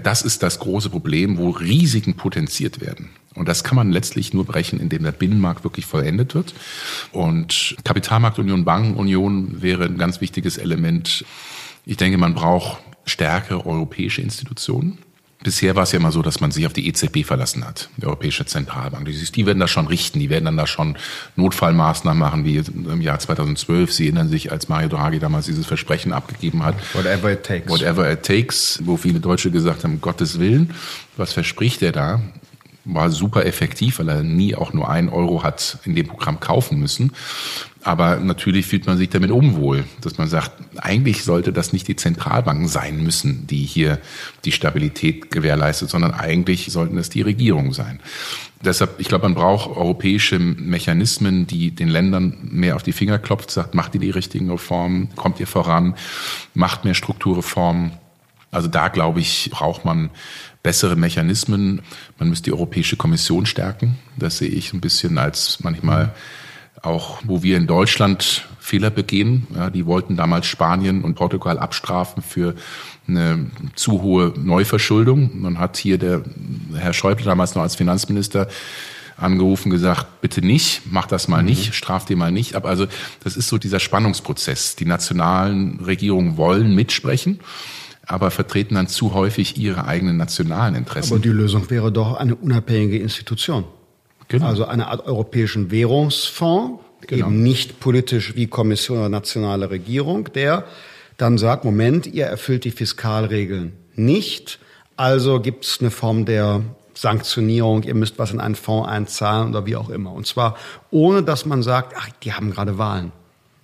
[0.00, 3.10] das ist das große Problem, wo Risiken potenziert werden.
[3.34, 6.54] Und das kann man letztlich nur brechen, indem der Binnenmarkt wirklich vollendet wird.
[7.10, 11.24] Und Kapitalmarktunion, Bankenunion wäre ein ganz wichtiges Element.
[11.84, 14.98] Ich denke, man braucht stärkere europäische Institutionen.
[15.42, 18.06] Bisher war es ja immer so, dass man sich auf die EZB verlassen hat, die
[18.06, 19.06] Europäische Zentralbank.
[19.06, 20.96] Die, werden das schon richten, die werden dann da schon
[21.36, 23.92] Notfallmaßnahmen machen, wie im Jahr 2012.
[23.92, 26.76] Sie erinnern sich, als Mario Draghi damals dieses Versprechen abgegeben hat.
[26.94, 27.68] Whatever it takes.
[27.68, 30.74] Whatever it takes, wo viele Deutsche gesagt haben, Gottes Willen,
[31.16, 32.20] was verspricht er da?
[32.84, 36.78] War super effektiv, weil er nie auch nur einen Euro hat in dem Programm kaufen
[36.78, 37.12] müssen.
[37.84, 41.96] Aber natürlich fühlt man sich damit unwohl, dass man sagt, eigentlich sollte das nicht die
[41.96, 43.98] Zentralbanken sein müssen, die hier
[44.44, 47.98] die Stabilität gewährleistet, sondern eigentlich sollten es die Regierungen sein.
[48.64, 53.50] Deshalb, ich glaube, man braucht europäische Mechanismen, die den Ländern mehr auf die Finger klopft,
[53.50, 55.96] sagt, macht ihr die richtigen Reformen, kommt ihr voran,
[56.54, 57.92] macht mehr Strukturreformen.
[58.52, 60.10] Also da, glaube ich, braucht man
[60.62, 61.82] bessere Mechanismen.
[62.18, 63.98] Man müsste die Europäische Kommission stärken.
[64.16, 66.14] Das sehe ich ein bisschen als manchmal
[66.82, 69.46] auch, wo wir in Deutschland Fehler begehen.
[69.54, 72.54] Ja, die wollten damals Spanien und Portugal abstrafen für
[73.08, 75.40] eine zu hohe Neuverschuldung.
[75.40, 76.22] Man hat hier der
[76.74, 78.48] Herr Schäuble damals noch als Finanzminister
[79.16, 81.48] angerufen, gesagt, bitte nicht, mach das mal mhm.
[81.48, 82.54] nicht, straf die mal nicht.
[82.54, 82.86] Aber also
[83.22, 84.76] das ist so dieser Spannungsprozess.
[84.76, 87.40] Die nationalen Regierungen wollen mitsprechen
[88.06, 91.14] aber vertreten dann zu häufig ihre eigenen nationalen Interessen.
[91.14, 93.64] Aber die Lösung wäre doch eine unabhängige Institution.
[94.28, 94.46] Genau.
[94.46, 97.26] Also eine Art europäischen Währungsfonds, genau.
[97.26, 100.64] eben nicht politisch wie Kommission oder nationale Regierung, der
[101.16, 104.58] dann sagt, Moment, ihr erfüllt die Fiskalregeln nicht,
[104.96, 106.62] also gibt es eine Form der
[106.94, 110.12] Sanktionierung, ihr müsst was in einen Fonds einzahlen oder wie auch immer.
[110.12, 110.56] Und zwar
[110.90, 113.12] ohne, dass man sagt, ach, die haben gerade Wahlen.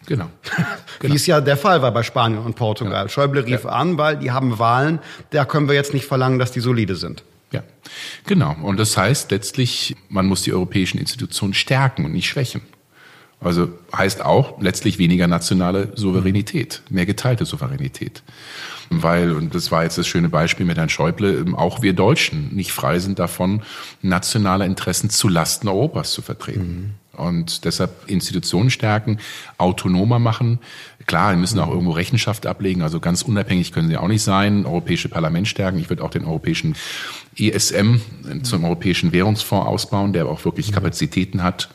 [0.08, 0.30] Genau.
[1.00, 1.12] genau.
[1.12, 3.04] Wie es ja der Fall war bei Spanien und Portugal.
[3.04, 3.08] Ja.
[3.08, 3.70] Schäuble rief ja.
[3.70, 4.98] an, weil die haben Wahlen,
[5.30, 7.22] da können wir jetzt nicht verlangen, dass die solide sind.
[7.52, 7.62] Ja,
[8.26, 8.56] genau.
[8.62, 12.62] Und das heißt letztlich, man muss die europäischen Institutionen stärken und nicht schwächen.
[13.40, 18.22] Also heißt auch letztlich weniger nationale Souveränität, mehr geteilte Souveränität.
[18.90, 22.72] Weil, und das war jetzt das schöne Beispiel mit Herrn Schäuble, auch wir Deutschen nicht
[22.72, 23.62] frei sind davon,
[24.00, 26.60] nationale Interessen zu Lasten Europas zu vertreten.
[26.60, 26.94] Mhm.
[27.18, 29.18] Und deshalb Institutionen stärken,
[29.58, 30.58] autonomer machen.
[31.06, 34.66] Klar, wir müssen auch irgendwo Rechenschaft ablegen, also ganz unabhängig können sie auch nicht sein.
[34.66, 35.78] Europäische Parlament stärken.
[35.78, 36.76] Ich würde auch den europäischen
[37.36, 37.96] ESM
[38.42, 41.68] zum Europäischen Währungsfonds ausbauen, der auch wirklich Kapazitäten hat,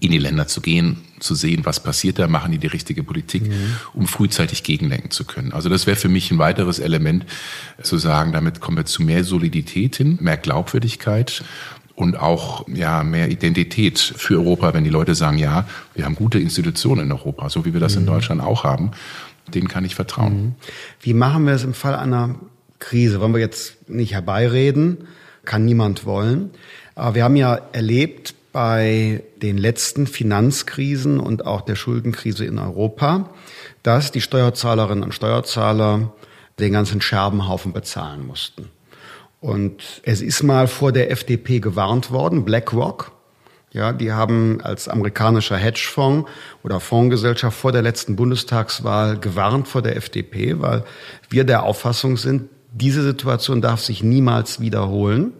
[0.00, 3.48] in die Länder zu gehen, zu sehen, was passiert da, machen die die richtige Politik,
[3.48, 3.76] mhm.
[3.94, 5.52] um frühzeitig gegenlenken zu können.
[5.52, 7.26] Also das wäre für mich ein weiteres Element,
[7.82, 11.44] zu sagen, damit kommen wir zu mehr Solidität hin, mehr Glaubwürdigkeit
[11.94, 16.38] und auch ja mehr Identität für Europa, wenn die Leute sagen, ja, wir haben gute
[16.38, 18.02] Institutionen in Europa, so wie wir das mhm.
[18.02, 18.92] in Deutschland auch haben,
[19.54, 20.34] denen kann ich vertrauen.
[20.34, 20.54] Mhm.
[21.00, 22.36] Wie machen wir es im Fall einer
[22.78, 23.20] Krise?
[23.20, 25.08] Wollen wir jetzt nicht herbeireden,
[25.44, 26.50] kann niemand wollen.
[26.94, 33.30] Aber wir haben ja erlebt bei den letzten Finanzkrisen und auch der Schuldenkrise in Europa,
[33.82, 36.12] dass die Steuerzahlerinnen und Steuerzahler
[36.58, 38.68] den ganzen Scherbenhaufen bezahlen mussten.
[39.42, 43.10] Und es ist mal vor der FDP gewarnt worden, BlackRock.
[43.72, 46.30] Ja, die haben als amerikanischer Hedgefonds
[46.62, 50.84] oder Fondsgesellschaft vor der letzten Bundestagswahl gewarnt vor der FDP, weil
[51.28, 55.32] wir der Auffassung sind, diese Situation darf sich niemals wiederholen.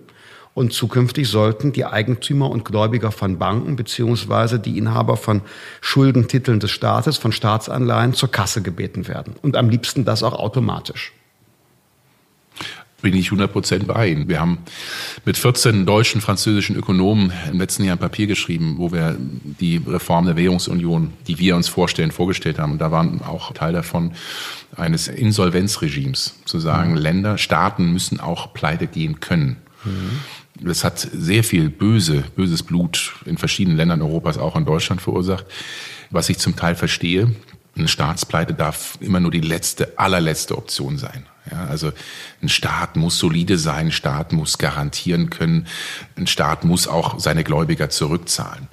[0.53, 5.43] Und zukünftig sollten die Eigentümer und Gläubiger von Banken beziehungsweise die Inhaber von
[5.81, 9.37] Schuldentiteln des Staates, von Staatsanleihen zur Kasse gebeten werden.
[9.43, 11.13] Und am liebsten das auch automatisch
[13.03, 14.29] bin ich 100 Prozent bei Ihnen.
[14.29, 14.59] Wir haben
[15.25, 20.25] mit 14 deutschen, französischen Ökonomen im letzten Jahr ein Papier geschrieben, wo wir die Reform
[20.25, 22.73] der Währungsunion, die wir uns vorstellen, vorgestellt haben.
[22.73, 24.13] Und da waren auch Teil davon
[24.77, 26.99] eines Insolvenzregimes, zu sagen, mhm.
[26.99, 29.57] Länder, Staaten müssen auch pleite gehen können.
[29.85, 30.21] Mhm.
[30.61, 35.45] Das hat sehr viel böse, böses Blut in verschiedenen Ländern Europas, auch in Deutschland verursacht,
[36.11, 37.35] was ich zum Teil verstehe.
[37.77, 41.25] Eine Staatspleite darf immer nur die letzte, allerletzte Option sein.
[41.51, 41.93] Ja, also
[42.41, 45.67] ein Staat muss solide sein, ein Staat muss garantieren können,
[46.17, 48.69] ein Staat muss auch seine Gläubiger zurückzahlen.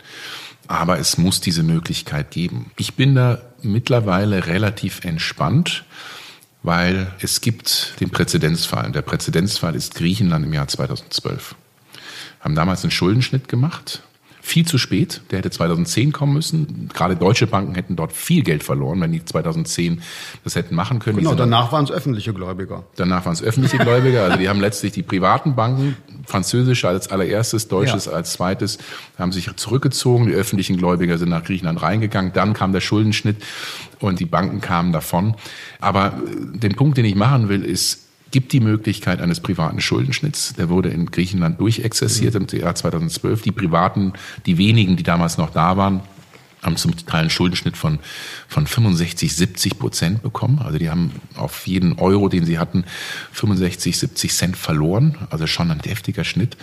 [0.68, 2.72] Aber es muss diese Möglichkeit geben.
[2.78, 5.84] Ich bin da mittlerweile relativ entspannt,
[6.62, 8.92] weil es gibt den Präzedenzfall.
[8.92, 11.56] Der Präzedenzfall ist Griechenland im Jahr 2012.
[12.40, 14.04] Haben damals einen Schuldenschnitt gemacht
[14.50, 15.22] viel zu spät.
[15.30, 16.90] Der hätte 2010 kommen müssen.
[16.94, 20.02] Gerade deutsche Banken hätten dort viel Geld verloren, wenn die 2010
[20.44, 21.18] das hätten machen können.
[21.18, 22.84] Genau, danach waren es öffentliche Gläubiger.
[22.96, 24.24] Danach waren es öffentliche Gläubiger.
[24.24, 28.14] Also die haben letztlich die privaten Banken, französische als allererstes, deutsches ja.
[28.14, 28.80] als zweites,
[29.20, 30.26] haben sich zurückgezogen.
[30.26, 32.34] Die öffentlichen Gläubiger sind nach Griechenland reingegangen.
[32.34, 33.38] Dann kam der Schuldenschnitt
[34.00, 35.36] und die Banken kamen davon.
[35.80, 36.20] Aber
[36.54, 40.54] den Punkt, den ich machen will, ist, gibt die Möglichkeit eines privaten Schuldenschnitts.
[40.54, 42.48] Der wurde in Griechenland durchexerziert mhm.
[42.52, 43.42] im Jahr 2012.
[43.42, 44.14] Die privaten,
[44.46, 46.02] die wenigen, die damals noch da waren,
[46.62, 48.00] haben zum Teil einen Schuldenschnitt von,
[48.48, 50.60] von 65, 70 Prozent bekommen.
[50.60, 52.84] Also die haben auf jeden Euro, den sie hatten,
[53.32, 55.18] 65, 70 Cent verloren.
[55.30, 56.58] Also schon ein deftiger Schnitt.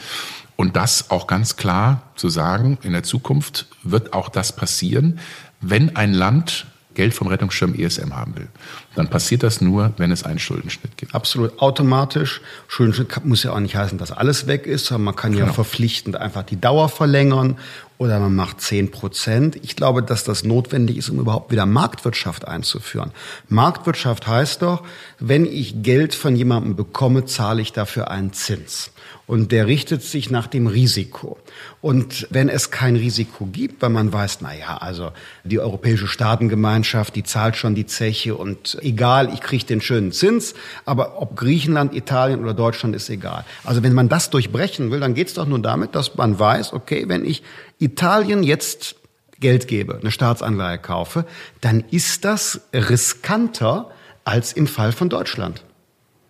[0.57, 5.19] Und das auch ganz klar zu sagen, in der Zukunft wird auch das passieren,
[5.61, 6.67] wenn ein Land
[6.97, 8.49] Geld vom Rettungsschirm ESM haben will,
[8.97, 11.15] dann passiert das nur, wenn es einen Schuldenschnitt gibt.
[11.15, 12.41] Absolut automatisch.
[12.67, 15.47] Schuldenschnitt muss ja auch nicht heißen, dass alles weg ist, sondern man kann genau.
[15.47, 17.59] ja verpflichtend einfach die Dauer verlängern
[17.99, 19.57] oder man macht zehn Prozent.
[19.63, 23.13] Ich glaube, dass das notwendig ist, um überhaupt wieder Marktwirtschaft einzuführen.
[23.49, 24.83] Marktwirtschaft heißt doch,
[25.21, 28.91] wenn ich Geld von jemandem bekomme, zahle ich dafür einen Zins
[29.27, 31.39] und der richtet sich nach dem Risiko.
[31.81, 35.11] Und wenn es kein Risiko gibt, weil man weiß, na ja, also
[35.45, 40.55] die europäische Staatengemeinschaft, die zahlt schon die Zeche und egal, ich kriege den schönen Zins,
[40.85, 43.45] aber ob Griechenland, Italien oder Deutschland ist egal.
[43.65, 46.73] Also wenn man das durchbrechen will, dann geht es doch nur damit, dass man weiß,
[46.73, 47.43] okay, wenn ich
[47.79, 48.97] Italien jetzt
[49.41, 51.27] Geld gebe, eine Staatsanleihe kaufe,
[51.61, 53.91] dann ist das riskanter
[54.25, 55.63] als im Fall von Deutschland.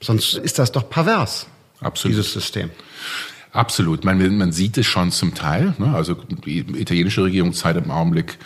[0.00, 1.46] Sonst ist das doch pervers.
[1.80, 2.16] Absolut.
[2.16, 2.70] Dieses System.
[3.52, 4.04] Absolut.
[4.04, 5.74] Man, man sieht es schon zum Teil.
[5.78, 5.94] Ne?
[5.94, 8.38] Also die italienische Regierung zahlt im Augenblick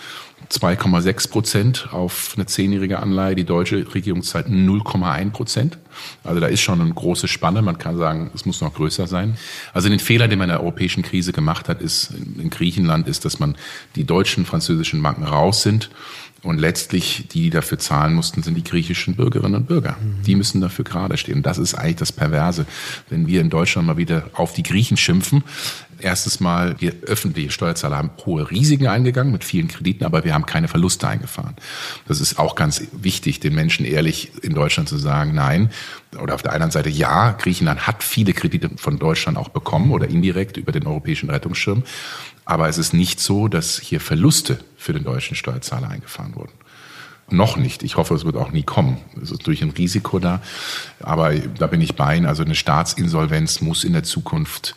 [0.51, 3.35] 2,6 Prozent auf eine zehnjährige Anleihe.
[3.35, 5.79] Die deutsche Regierung zahlt 0,1 Prozent.
[6.25, 7.62] Also da ist schon eine große Spanne.
[7.62, 9.37] Man kann sagen, es muss noch größer sein.
[9.73, 13.25] Also den Fehler, den man in der europäischen Krise gemacht hat, ist in Griechenland, ist,
[13.25, 13.57] dass man
[13.97, 15.90] die deutschen, französischen Banken raus sind
[16.42, 19.96] und letztlich, die, die dafür zahlen mussten, sind die griechischen Bürgerinnen und Bürger.
[20.00, 20.22] Mhm.
[20.22, 21.42] Die müssen dafür gerade stehen.
[21.42, 22.66] Das ist eigentlich das Perverse.
[23.09, 25.44] Wenn wir in Deutschland mal wieder auf die Griechen schimpfen,
[25.98, 30.46] erstens mal, wir öffentliche Steuerzahler haben hohe Risiken eingegangen mit vielen Krediten, aber wir haben
[30.46, 31.57] keine Verluste eingefahren.
[32.09, 35.70] Das ist auch ganz wichtig, den Menschen ehrlich in Deutschland zu sagen, nein.
[36.20, 40.09] Oder auf der einen Seite, ja, Griechenland hat viele Kredite von Deutschland auch bekommen oder
[40.09, 41.85] indirekt über den europäischen Rettungsschirm.
[42.51, 46.51] Aber es ist nicht so, dass hier Verluste für den deutschen Steuerzahler eingefahren wurden.
[47.31, 47.85] Noch nicht.
[47.85, 48.97] Ich hoffe, es wird auch nie kommen.
[49.23, 50.43] Es ist durch ein Risiko da.
[50.99, 52.27] Aber da bin ich bei Ihnen.
[52.27, 54.75] Also eine Staatsinsolvenz muss in der Zukunft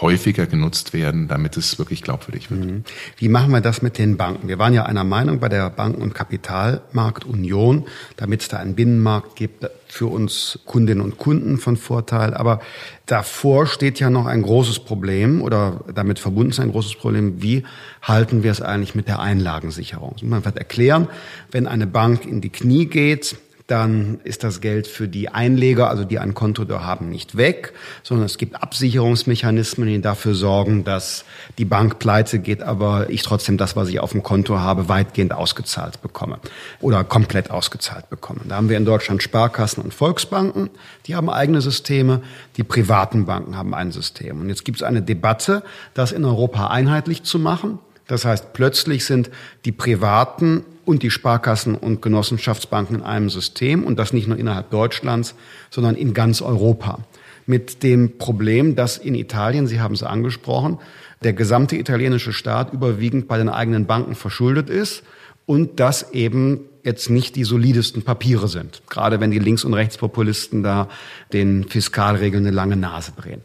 [0.00, 2.64] häufiger genutzt werden, damit es wirklich glaubwürdig wird.
[2.64, 2.84] Mhm.
[3.16, 4.48] Wie machen wir das mit den Banken?
[4.48, 9.36] Wir waren ja einer Meinung bei der Banken- und Kapitalmarktunion, damit es da einen Binnenmarkt
[9.36, 12.34] gibt, für uns Kundinnen und Kunden von Vorteil.
[12.34, 12.60] Aber
[13.06, 17.42] davor steht ja noch ein großes Problem oder damit verbunden ist ein großes Problem.
[17.42, 17.64] Wie
[18.02, 20.16] halten wir es eigentlich mit der Einlagensicherung?
[20.22, 21.08] Man wird erklären,
[21.50, 23.36] wenn eine Bank in die Knie geht,
[23.68, 27.74] dann ist das Geld für die Einleger, also die ein Konto da haben, nicht weg,
[28.02, 31.26] sondern es gibt Absicherungsmechanismen, die dafür sorgen, dass
[31.58, 35.34] die Bank pleite geht, aber ich trotzdem das, was ich auf dem Konto habe, weitgehend
[35.34, 36.38] ausgezahlt bekomme
[36.80, 38.40] oder komplett ausgezahlt bekomme.
[38.48, 40.70] Da haben wir in Deutschland Sparkassen und Volksbanken,
[41.06, 42.22] die haben eigene Systeme,
[42.56, 44.40] die privaten Banken haben ein System.
[44.40, 47.80] Und jetzt gibt es eine Debatte, das in Europa einheitlich zu machen.
[48.06, 49.30] Das heißt, plötzlich sind
[49.66, 54.70] die privaten und die Sparkassen und Genossenschaftsbanken in einem System und das nicht nur innerhalb
[54.70, 55.34] Deutschlands,
[55.68, 57.00] sondern in ganz Europa.
[57.44, 60.78] Mit dem Problem, dass in Italien, Sie haben es angesprochen,
[61.22, 65.02] der gesamte italienische Staat überwiegend bei den eigenen Banken verschuldet ist
[65.44, 68.80] und dass eben jetzt nicht die solidesten Papiere sind.
[68.88, 70.88] Gerade wenn die Links- und Rechtspopulisten da
[71.34, 73.42] den Fiskalregeln eine lange Nase drehen.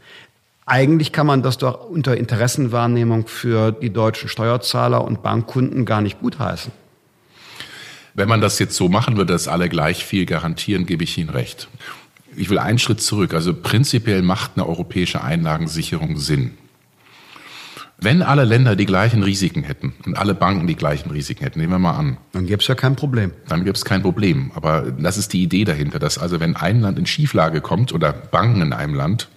[0.66, 6.22] Eigentlich kann man das doch unter Interessenwahrnehmung für die deutschen Steuerzahler und Bankkunden gar nicht
[6.22, 6.72] gutheißen.
[8.14, 11.30] Wenn man das jetzt so machen würde, dass alle gleich viel garantieren, gebe ich Ihnen
[11.30, 11.68] recht.
[12.36, 13.34] Ich will einen Schritt zurück.
[13.34, 16.58] Also prinzipiell macht eine europäische Einlagensicherung Sinn.
[17.98, 21.72] Wenn alle Länder die gleichen Risiken hätten und alle Banken die gleichen Risiken hätten, nehmen
[21.72, 22.18] wir mal an.
[22.34, 23.32] Dann gäbe es ja kein Problem.
[23.48, 24.52] Dann gäbe es kein Problem.
[24.56, 28.12] Aber das ist die Idee dahinter, dass also wenn ein Land in Schieflage kommt oder
[28.12, 29.30] Banken in einem Land,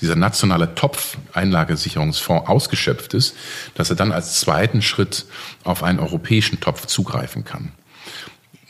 [0.00, 3.34] dieser nationale Topf Einlagesicherungsfonds ausgeschöpft ist,
[3.74, 5.26] dass er dann als zweiten Schritt
[5.64, 7.72] auf einen europäischen Topf zugreifen kann.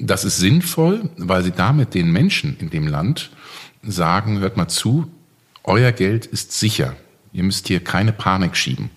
[0.05, 3.31] Das ist sinnvoll, weil sie damit den Menschen in dem Land
[3.85, 5.09] sagen, hört mal zu,
[5.63, 6.97] euer Geld ist sicher.
[7.33, 8.91] Ihr müsst hier keine Panik schieben.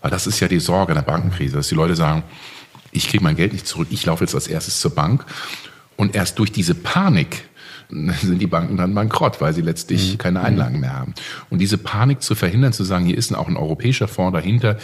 [0.00, 2.22] Weil das ist ja die Sorge der Bankenkrise, dass die Leute sagen,
[2.92, 5.24] ich kriege mein Geld nicht zurück, ich laufe jetzt als erstes zur Bank.
[5.96, 7.42] Und erst durch diese Panik
[7.90, 10.18] sind die Banken dann bankrott, weil sie letztlich mhm.
[10.18, 11.14] keine Einlagen mehr haben.
[11.50, 14.78] Und diese Panik zu verhindern, zu sagen, hier ist auch ein europäischer Fonds dahinter,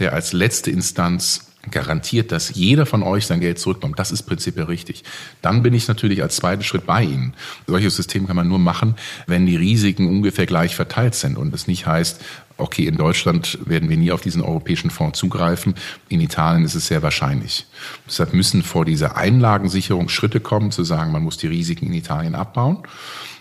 [0.00, 3.98] der als letzte Instanz garantiert, dass jeder von euch sein Geld zurückkommt.
[3.98, 5.04] Das ist prinzipiell richtig.
[5.42, 7.34] Dann bin ich natürlich als zweiten Schritt bei Ihnen.
[7.66, 8.94] Solches System kann man nur machen,
[9.26, 12.20] wenn die Risiken ungefähr gleich verteilt sind und es nicht heißt,
[12.56, 15.74] okay, in Deutschland werden wir nie auf diesen europäischen Fonds zugreifen.
[16.08, 17.66] In Italien ist es sehr wahrscheinlich.
[18.06, 22.34] Deshalb müssen vor dieser Einlagensicherung Schritte kommen, zu sagen, man muss die Risiken in Italien
[22.34, 22.78] abbauen.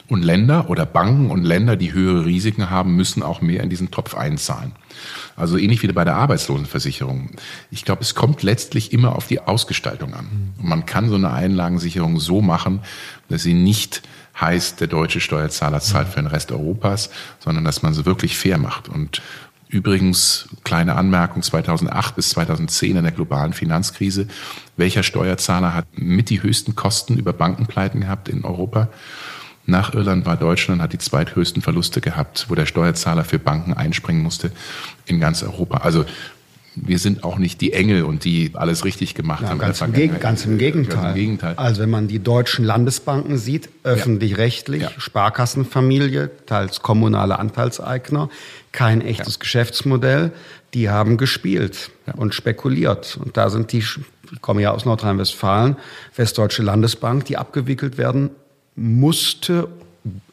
[0.10, 3.91] Und Länder oder Banken und Länder, die höhere Risiken haben, müssen auch mehr in diesen
[3.91, 4.74] Topf einzahlen.
[5.36, 7.30] Also ähnlich wie bei der Arbeitslosenversicherung.
[7.69, 10.54] Ich glaube, es kommt letztlich immer auf die Ausgestaltung an.
[10.58, 12.82] Und man kann so eine Einlagensicherung so machen,
[13.30, 14.02] dass sie nicht
[14.39, 18.58] heißt, der deutsche Steuerzahler zahlt für den Rest Europas, sondern dass man sie wirklich fair
[18.58, 18.89] macht.
[18.89, 19.22] Und
[19.72, 24.28] Übrigens, kleine Anmerkung, 2008 bis 2010 in der globalen Finanzkrise.
[24.78, 28.89] Welcher Steuerzahler hat mit die höchsten Kosten über Bankenpleiten gehabt in Europa?
[29.69, 34.23] Nach Irland war Deutschland, hat die zweithöchsten Verluste gehabt, wo der Steuerzahler für Banken einspringen
[34.23, 34.51] musste
[35.05, 35.77] in ganz Europa.
[35.77, 36.05] Also
[36.75, 39.60] wir sind auch nicht die Engel und die alles richtig gemacht ja, haben.
[39.60, 41.13] Ganz im, Geg ganz im, Gegenteil.
[41.13, 41.55] Gegenteil.
[41.58, 44.91] Also wenn man die deutschen Landesbanken sieht, öffentlich-rechtlich, ja.
[44.97, 48.29] Sparkassenfamilie, teils kommunale Anteilseigner,
[48.71, 49.39] kein echtes ja.
[49.39, 50.32] Geschäftsmodell,
[50.73, 53.19] die haben gespielt und spekuliert.
[53.23, 53.99] Und da sind die, ich
[54.41, 55.75] komme ja aus Nordrhein-Westfalen,
[56.15, 58.32] Westdeutsche Landesbank, die abgewickelt werden
[58.75, 59.67] musste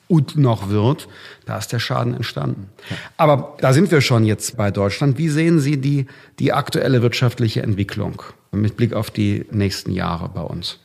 [0.09, 1.09] und noch wird,
[1.47, 2.69] da ist der Schaden entstanden.
[3.17, 5.19] Aber da sind wir schon jetzt bei Deutschland.
[5.19, 6.07] Wie sehen Sie die,
[6.39, 8.23] die aktuelle wirtschaftliche Entwicklung
[8.53, 10.79] mit Blick auf die nächsten Jahre bei uns?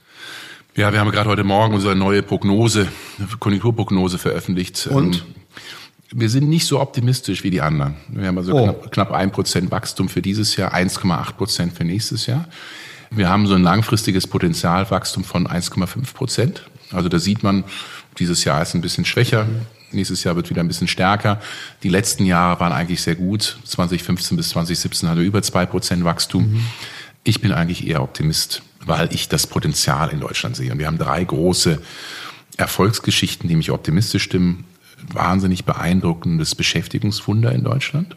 [0.76, 2.88] Ja, wir haben gerade heute Morgen unsere neue Prognose,
[3.40, 4.88] Konjunkturprognose veröffentlicht.
[4.88, 5.18] Und?
[5.18, 5.22] Ähm,
[6.14, 7.96] wir sind nicht so optimistisch wie die anderen.
[8.10, 8.64] Wir haben also oh.
[8.64, 12.48] knapp, knapp ein Prozent Wachstum für dieses Jahr, 1,8 Prozent für nächstes Jahr.
[13.12, 16.64] Wir haben so ein langfristiges Potenzialwachstum von 1,5 Prozent.
[16.92, 17.64] Also da sieht man,
[18.20, 19.48] dieses Jahr ist ein bisschen schwächer.
[19.92, 21.42] Nächstes Jahr wird wieder ein bisschen stärker.
[21.84, 23.58] Die letzten Jahre waren eigentlich sehr gut.
[23.66, 26.54] 2015 bis 2017 hatte über zwei Prozent Wachstum.
[26.54, 26.66] Mhm.
[27.24, 30.72] Ich bin eigentlich eher Optimist, weil ich das Potenzial in Deutschland sehe.
[30.72, 31.80] Und wir haben drei große
[32.58, 34.66] Erfolgsgeschichten, die mich optimistisch stimmen.
[35.14, 38.16] Wahnsinnig beeindruckendes Beschäftigungswunder in Deutschland.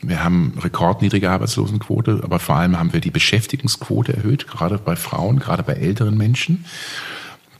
[0.00, 5.38] Wir haben rekordniedrige Arbeitslosenquote, aber vor allem haben wir die Beschäftigungsquote erhöht, gerade bei Frauen,
[5.38, 6.64] gerade bei älteren Menschen.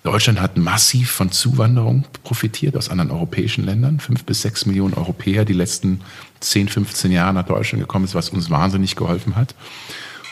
[0.03, 4.01] Deutschland hat massiv von Zuwanderung profitiert aus anderen europäischen Ländern.
[4.01, 6.01] Fünf bis sechs Millionen Europäer die letzten
[6.41, 9.55] 10, 15 Jahre nach Deutschland gekommen ist, was uns wahnsinnig geholfen hat.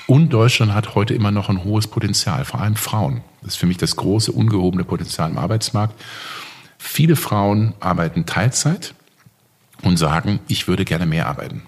[0.09, 3.21] Und Deutschland hat heute immer noch ein hohes Potenzial, vor allem Frauen.
[3.43, 5.95] Das ist für mich das große, ungehobene Potenzial im Arbeitsmarkt.
[6.77, 8.95] Viele Frauen arbeiten Teilzeit
[9.83, 11.63] und sagen, ich würde gerne mehr arbeiten.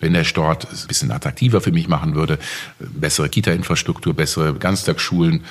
[0.00, 2.38] Wenn der Stort es ein bisschen attraktiver für mich machen würde,
[2.80, 5.44] bessere Kita-Infrastruktur, bessere Ganztagsschulen,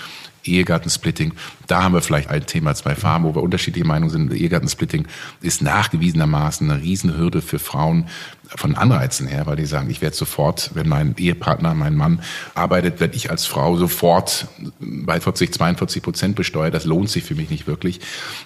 [0.44, 1.34] Ehegattensplitting.
[1.68, 4.34] Da haben wir vielleicht ein Thema, zwei Farben, wo wir unterschiedliche Meinungen sind.
[4.34, 5.08] Ehegattensplitting
[5.42, 8.08] ist nachgewiesenermaßen eine Riesenhürde für Frauen
[8.56, 12.22] von Anreizen her, weil die sagen, ich werde sofort, wenn mein Ehepartner, mein Mann
[12.54, 14.48] arbeitet, werde ich als Frau sofort
[14.80, 16.74] bei 40, 42 Prozent besteuert.
[16.74, 18.00] Das lohnt sich für mich nicht wirklich.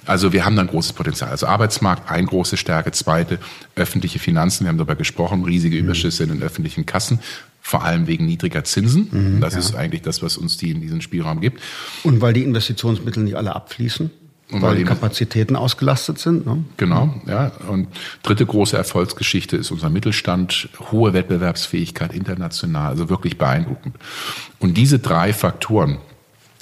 [0.05, 1.29] Also wir haben dann großes Potenzial.
[1.29, 2.91] Also Arbeitsmarkt, ein große Stärke.
[2.91, 3.39] Zweite,
[3.75, 4.63] öffentliche Finanzen.
[4.63, 5.85] Wir haben darüber gesprochen, riesige mhm.
[5.85, 7.19] Überschüsse in den öffentlichen Kassen
[7.67, 9.09] vor allem wegen niedriger Zinsen.
[9.11, 9.59] Mhm, das ja.
[9.59, 11.61] ist eigentlich das, was uns die in diesen Spielraum gibt.
[12.03, 14.09] Und weil die Investitionsmittel nicht alle abfließen?
[14.49, 16.45] Und weil, weil die Kapazitäten ausgelastet sind.
[16.45, 16.63] Ne?
[16.77, 17.51] Genau, ja.
[17.67, 17.89] Und
[18.23, 23.97] dritte große Erfolgsgeschichte ist unser Mittelstand, hohe Wettbewerbsfähigkeit international, also wirklich beeindruckend.
[24.59, 25.97] Und diese drei Faktoren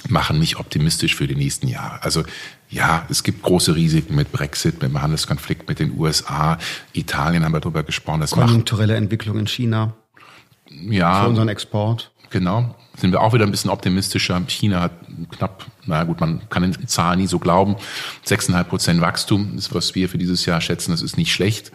[0.08, 2.02] machen mich optimistisch für die nächsten Jahre.
[2.02, 2.24] Also
[2.68, 6.58] ja, es gibt große Risiken mit Brexit, mit dem Handelskonflikt mit den USA,
[6.94, 8.22] Italien haben wir darüber gesprochen.
[8.22, 9.94] Das Konjunkturelle Entwicklung in China
[10.90, 12.10] ja, für unseren Export.
[12.30, 12.74] Genau.
[12.96, 14.40] Sind wir auch wieder ein bisschen optimistischer.
[14.48, 14.92] China hat
[15.30, 17.76] knapp, na gut, man kann den Zahlen nie so glauben.
[18.26, 20.92] 6,5 Prozent Wachstum ist, was wir für dieses Jahr schätzen.
[20.92, 21.72] Das ist nicht schlecht.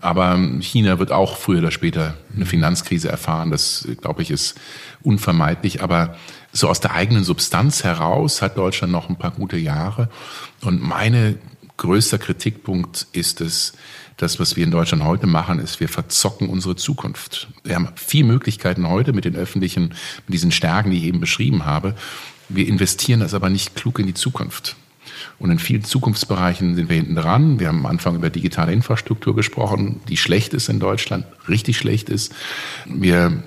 [0.00, 3.50] Aber China wird auch früher oder später eine Finanzkrise erfahren.
[3.50, 4.56] Das, glaube ich, ist
[5.02, 5.82] unvermeidlich.
[5.82, 6.16] Aber
[6.52, 10.08] so aus der eigenen Substanz heraus hat Deutschland noch ein paar gute Jahre.
[10.62, 11.38] Und meine
[11.76, 13.74] größter Kritikpunkt ist es,
[14.16, 17.48] das, was wir in Deutschland heute machen, ist, wir verzocken unsere Zukunft.
[17.64, 19.94] Wir haben viel Möglichkeiten heute mit den öffentlichen,
[20.26, 21.94] mit diesen Stärken, die ich eben beschrieben habe.
[22.48, 24.76] Wir investieren das aber nicht klug in die Zukunft.
[25.38, 27.60] Und in vielen Zukunftsbereichen sind wir hinten dran.
[27.60, 32.08] Wir haben am Anfang über digitale Infrastruktur gesprochen, die schlecht ist in Deutschland, richtig schlecht
[32.08, 32.34] ist.
[32.86, 33.42] Wir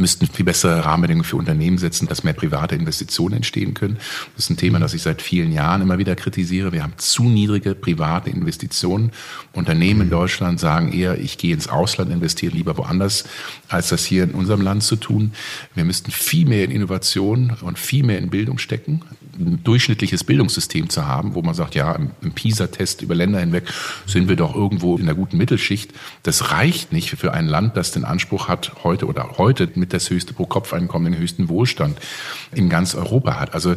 [0.00, 3.98] müssten viel bessere Rahmenbedingungen für Unternehmen setzen, dass mehr private Investitionen entstehen können.
[4.34, 6.72] Das ist ein Thema, das ich seit vielen Jahren immer wieder kritisiere.
[6.72, 9.12] Wir haben zu niedrige private Investitionen.
[9.52, 10.12] Unternehmen in mhm.
[10.12, 13.24] Deutschland sagen eher, ich gehe ins Ausland, investiere lieber woanders,
[13.68, 15.32] als das hier in unserem Land zu tun.
[15.74, 19.02] Wir müssten viel mehr in Innovation und viel mehr in Bildung stecken
[19.38, 23.64] ein durchschnittliches Bildungssystem zu haben, wo man sagt, ja, im, PISA-Test über Länder hinweg
[24.06, 25.92] sind wir doch irgendwo in der guten Mittelschicht.
[26.22, 30.10] Das reicht nicht für ein Land, das den Anspruch hat, heute oder heute mit das
[30.10, 31.98] höchste Pro-Kopf-Einkommen, den höchsten Wohlstand
[32.52, 33.54] in ganz Europa hat.
[33.54, 33.76] Also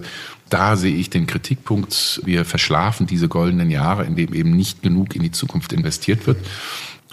[0.49, 5.15] da sehe ich den Kritikpunkt, wir verschlafen diese goldenen Jahre, in dem eben nicht genug
[5.15, 6.37] in die Zukunft investiert wird.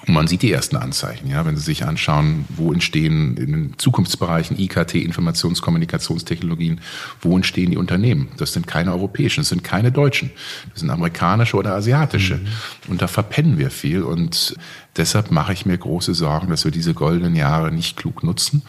[0.06, 3.78] Und man sieht die ersten Anzeichen, ja, wenn Sie sich anschauen, wo entstehen in den
[3.78, 6.80] Zukunftsbereichen IKT, Informationskommunikationstechnologien,
[7.20, 8.28] wo entstehen die Unternehmen?
[8.38, 10.30] Das sind keine europäischen, das sind keine deutschen,
[10.70, 12.36] das sind amerikanische oder asiatische.
[12.36, 12.46] Mhm.
[12.88, 14.02] Und da verpennen wir viel.
[14.02, 14.56] Und
[14.96, 18.62] deshalb mache ich mir große Sorgen, dass wir diese goldenen Jahre nicht klug nutzen,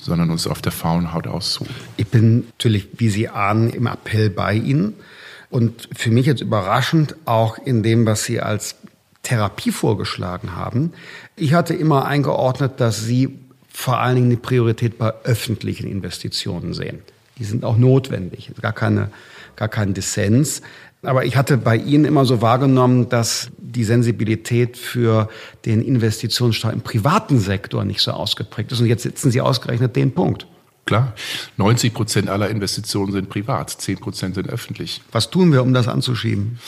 [0.00, 1.74] sondern uns auf der faulen Haut aussuchen.
[1.96, 4.94] Ich bin natürlich, wie Sie ahnen, im Appell bei Ihnen.
[5.48, 8.76] Und für mich jetzt überraschend auch in dem, was Sie als
[9.26, 10.92] Therapie vorgeschlagen haben.
[11.34, 17.00] Ich hatte immer eingeordnet, dass Sie vor allen Dingen eine Priorität bei öffentlichen Investitionen sehen.
[17.38, 19.10] Die sind auch notwendig, gar keine,
[19.56, 20.62] gar kein Dissens.
[21.02, 25.28] Aber ich hatte bei Ihnen immer so wahrgenommen, dass die Sensibilität für
[25.64, 28.80] den Investitionsstau im privaten Sektor nicht so ausgeprägt ist.
[28.80, 30.46] Und jetzt setzen Sie ausgerechnet den Punkt.
[30.86, 31.14] Klar,
[31.56, 35.02] 90 Prozent aller Investitionen sind privat, 10 Prozent sind öffentlich.
[35.10, 36.60] Was tun wir, um das anzuschieben?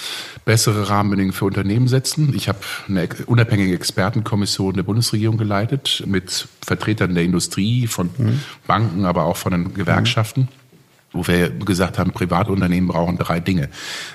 [0.45, 2.35] Bessere Rahmenbedingungen für Unternehmen setzen.
[2.35, 2.59] Ich habe
[2.89, 8.41] eine unabhängige Expertenkommission der Bundesregierung geleitet mit Vertretern der Industrie, von mhm.
[8.67, 10.41] Banken, aber auch von den Gewerkschaften.
[10.43, 10.49] Mhm
[11.11, 13.71] wo wir gesagt haben, Privatunternehmen brauchen drei Dinge.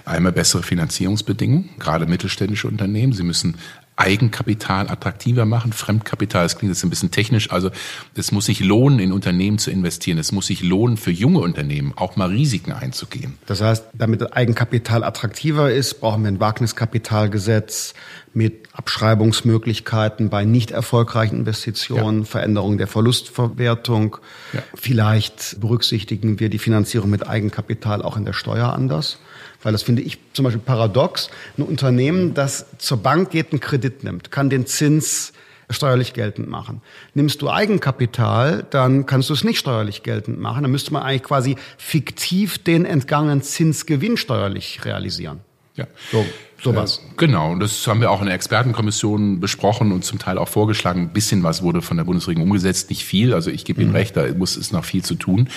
[0.06, 3.14] Einmal bessere Finanzierungsbedingungen, gerade mittelständische Unternehmen.
[3.14, 3.58] Sie müssen
[3.96, 5.72] Eigenkapital attraktiver machen.
[5.72, 7.52] Fremdkapital, das klingt jetzt ein bisschen technisch.
[7.52, 7.70] Also
[8.16, 10.18] es muss sich lohnen, in Unternehmen zu investieren.
[10.18, 13.38] Es muss sich lohnen, für junge Unternehmen auch mal Risiken einzugehen.
[13.46, 17.94] Das heißt, damit Eigenkapital attraktiver ist, brauchen wir ein Wagniskapitalgesetz
[18.34, 22.26] mit Abschreibungsmöglichkeiten bei nicht erfolgreichen Investitionen, ja.
[22.26, 24.18] Veränderung der Verlustverwertung.
[24.54, 24.64] Ja.
[24.74, 29.20] Vielleicht berücksichtigen wir die Finanzierung mit Eigenkapital auch in der Steuer anders.
[29.64, 31.30] Weil das finde ich zum Beispiel paradox.
[31.58, 35.34] Ein Unternehmen, das zur Bank geht, einen Kredit nimmt, kann den Zins
[35.70, 36.82] steuerlich geltend machen.
[37.14, 40.64] Nimmst du Eigenkapital, dann kannst du es nicht steuerlich geltend machen.
[40.64, 45.40] Dann müsste man eigentlich quasi fiktiv den entgangenen Zinsgewinn steuerlich realisieren.
[45.76, 45.88] Ja.
[46.12, 46.24] So.
[46.64, 46.98] Sowas.
[46.98, 50.48] Äh, genau, und das haben wir auch in der Expertenkommission besprochen und zum Teil auch
[50.48, 51.02] vorgeschlagen.
[51.02, 53.34] Ein bisschen was wurde von der Bundesregierung umgesetzt, nicht viel.
[53.34, 53.98] Also ich gebe Ihnen mhm.
[53.98, 55.50] recht, da muss es noch viel zu tun.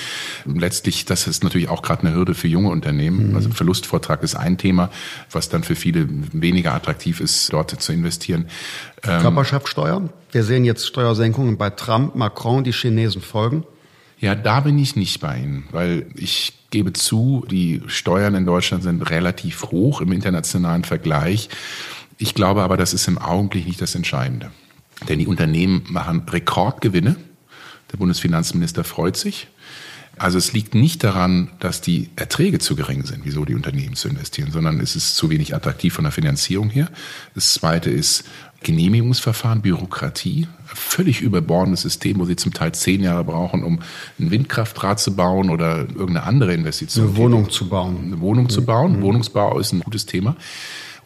[0.45, 3.31] Letztlich, das ist natürlich auch gerade eine Hürde für junge Unternehmen.
[3.31, 3.37] Mhm.
[3.37, 4.91] Also Verlustvortrag ist ein Thema,
[5.31, 8.47] was dann für viele weniger attraktiv ist, dort zu investieren.
[9.05, 10.09] Ähm, Körperschaftssteuer.
[10.33, 13.65] Wir sehen jetzt Steuersenkungen bei Trump, Macron, die Chinesen folgen.
[14.19, 18.83] Ja, da bin ich nicht bei Ihnen, weil ich gebe zu, die Steuern in Deutschland
[18.83, 21.51] sind relativ hoch im internationalen Vergleich.
[22.19, 24.51] Ich glaube aber, das ist im Augenblick nicht das Entscheidende.
[25.09, 27.17] Denn die Unternehmen machen Rekordgewinne.
[27.93, 29.49] Der Bundesfinanzminister freut sich.
[30.19, 34.09] Also es liegt nicht daran, dass die Erträge zu gering sind, wieso die Unternehmen zu
[34.09, 36.89] investieren, sondern es ist zu wenig attraktiv von der Finanzierung her.
[37.35, 38.25] Das zweite ist
[38.63, 43.81] Genehmigungsverfahren, Bürokratie, völlig überbordendes System, wo sie zum Teil zehn Jahre brauchen, um
[44.19, 47.09] ein Windkraftrad zu bauen oder irgendeine andere Investition.
[47.09, 47.99] Eine Wohnung zu bauen.
[48.05, 48.51] Eine Wohnung mhm.
[48.51, 49.03] zu bauen.
[49.03, 50.37] Wohnungsbau ist ein gutes Thema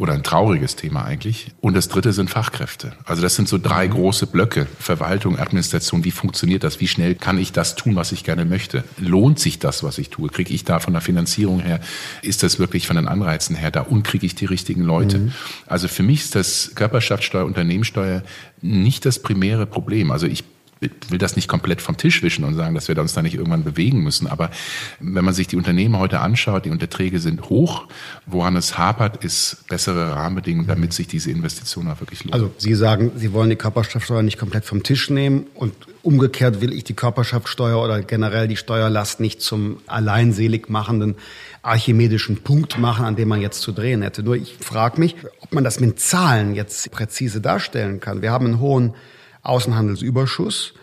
[0.00, 1.48] oder ein trauriges Thema eigentlich.
[1.60, 2.94] Und das dritte sind Fachkräfte.
[3.04, 3.92] Also das sind so drei mhm.
[3.92, 4.66] große Blöcke.
[4.78, 6.80] Verwaltung, Administration, wie funktioniert das?
[6.80, 8.82] Wie schnell kann ich das tun, was ich gerne möchte?
[8.96, 10.30] Lohnt sich das, was ich tue?
[10.30, 11.80] Kriege ich da von der Finanzierung her?
[12.22, 13.82] Ist das wirklich von den Anreizen her da?
[13.82, 15.18] Und kriege ich die richtigen Leute?
[15.18, 15.32] Mhm.
[15.66, 18.22] Also für mich ist das Körperschaftssteuer, Unternehmenssteuer
[18.62, 20.12] nicht das primäre Problem.
[20.12, 20.44] Also ich
[20.80, 23.64] will das nicht komplett vom Tisch wischen und sagen, dass wir uns da nicht irgendwann
[23.64, 24.26] bewegen müssen.
[24.26, 24.50] Aber
[24.98, 27.86] wenn man sich die Unternehmen heute anschaut, die Unterträge sind hoch.
[28.26, 32.34] Woran es hapert, ist bessere Rahmenbedingungen, damit sich diese Investition auch wirklich lohnt.
[32.34, 36.72] Also Sie sagen, Sie wollen die Körperschaftsteuer nicht komplett vom Tisch nehmen und umgekehrt will
[36.72, 41.16] ich die Körperschaftsteuer oder generell die Steuerlast nicht zum alleinselig machenden
[41.62, 44.22] archimedischen Punkt machen, an dem man jetzt zu drehen hätte.
[44.22, 48.22] Nur ich frage mich, ob man das mit Zahlen jetzt präzise darstellen kann.
[48.22, 48.94] Wir haben einen hohen
[49.42, 50.74] Außenhandelsüberschuss.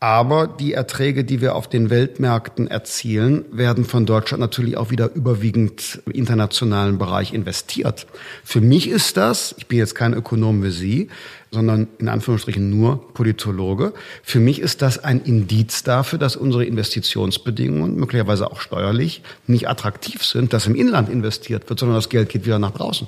[0.00, 5.14] Aber die Erträge, die wir auf den Weltmärkten erzielen, werden von Deutschland natürlich auch wieder
[5.14, 8.06] überwiegend im internationalen Bereich investiert.
[8.44, 11.08] Für mich ist das, ich bin jetzt kein Ökonom wie Sie,
[11.50, 13.94] sondern in Anführungsstrichen nur Politologe.
[14.22, 20.22] Für mich ist das ein Indiz dafür, dass unsere Investitionsbedingungen, möglicherweise auch steuerlich, nicht attraktiv
[20.22, 23.06] sind, dass im Inland investiert wird, sondern das Geld geht wieder nach draußen.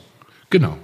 [0.49, 0.79] Genau.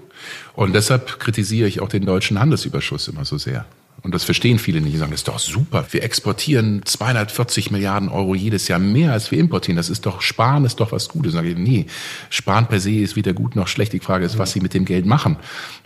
[0.54, 3.64] Und deshalb kritisiere ich auch den deutschen Handelsüberschuss immer so sehr.
[4.02, 4.94] Und das verstehen viele nicht.
[4.94, 5.86] Die sagen, das ist doch super.
[5.90, 9.76] Wir exportieren 240 Milliarden Euro jedes Jahr mehr, als wir importieren.
[9.76, 11.34] Das ist doch, Sparen ist doch was Gutes.
[11.34, 11.86] Sage ich, nee,
[12.28, 13.92] Sparen per se ist weder gut noch schlecht.
[13.92, 15.36] Die Frage ist, was Sie mit dem Geld machen.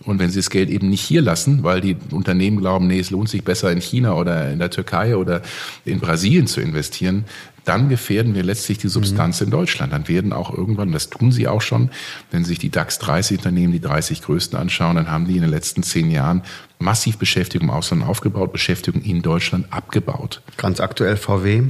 [0.04, 3.10] Und wenn Sie das Geld eben nicht hier lassen, weil die Unternehmen glauben, nee, es
[3.10, 5.42] lohnt sich besser in China oder in der Türkei oder
[5.84, 7.26] in Brasilien zu investieren,
[7.66, 9.46] dann gefährden wir letztlich die Substanz mhm.
[9.46, 9.92] in Deutschland.
[9.92, 11.90] Dann werden auch irgendwann, das tun sie auch schon,
[12.30, 15.50] wenn sich die DAX 30 Unternehmen, die 30 größten anschauen, dann haben die in den
[15.50, 16.42] letzten zehn Jahren
[16.78, 20.42] massiv Beschäftigung im Ausland aufgebaut, Beschäftigung in Deutschland abgebaut.
[20.56, 21.64] Ganz aktuell VW.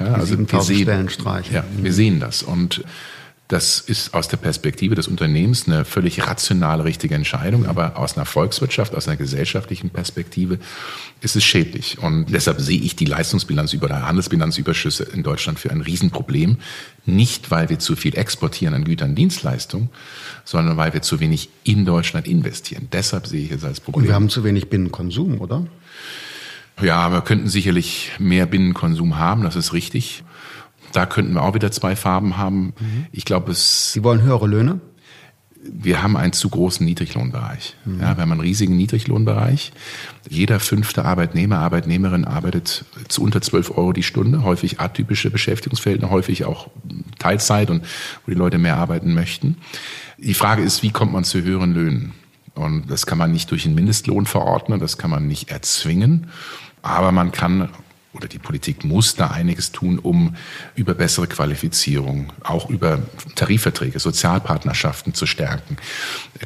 [0.00, 1.08] Ja, also wir sehen,
[1.50, 2.42] ja, wir sehen das.
[2.42, 2.84] Und
[3.48, 8.26] das ist aus der Perspektive des Unternehmens eine völlig rationale, richtige Entscheidung, aber aus einer
[8.26, 10.58] Volkswirtschaft, aus einer gesellschaftlichen Perspektive
[11.22, 11.98] ist es schädlich.
[11.98, 16.58] Und deshalb sehe ich die Leistungsbilanz über der Handelsbilanzüberschüsse in Deutschland für ein Riesenproblem.
[17.06, 19.88] Nicht, weil wir zu viel exportieren an Gütern und Dienstleistungen,
[20.44, 22.88] sondern weil wir zu wenig in Deutschland investieren.
[22.92, 24.02] Deshalb sehe ich es als Problem.
[24.02, 25.66] Und wir haben zu wenig Binnenkonsum, oder?
[26.82, 30.22] Ja, wir könnten sicherlich mehr Binnenkonsum haben, das ist richtig.
[30.92, 32.74] Da könnten wir auch wieder zwei Farben haben.
[32.78, 33.06] Mhm.
[33.12, 33.92] Ich glaube, es.
[33.92, 34.80] Sie wollen höhere Löhne?
[35.70, 37.76] wir haben einen zu großen Niedriglohnbereich.
[37.84, 38.00] Mhm.
[38.00, 39.72] Ja, wir haben einen riesigen Niedriglohnbereich.
[40.28, 46.44] Jeder fünfte Arbeitnehmer, Arbeitnehmerin arbeitet zu unter 12 Euro die Stunde, häufig atypische Beschäftigungsverhältnisse, häufig
[46.44, 46.68] auch
[47.18, 47.84] Teilzeit und
[48.24, 49.56] wo die Leute mehr arbeiten möchten.
[50.16, 52.12] Die Frage ist, wie kommt man zu höheren Löhnen?
[52.54, 56.28] Und das kann man nicht durch einen Mindestlohn verordnen, das kann man nicht erzwingen,
[56.82, 57.68] aber man kann
[58.18, 60.34] oder die Politik muss da einiges tun, um
[60.74, 63.00] über bessere Qualifizierung, auch über
[63.36, 65.76] Tarifverträge, Sozialpartnerschaften zu stärken.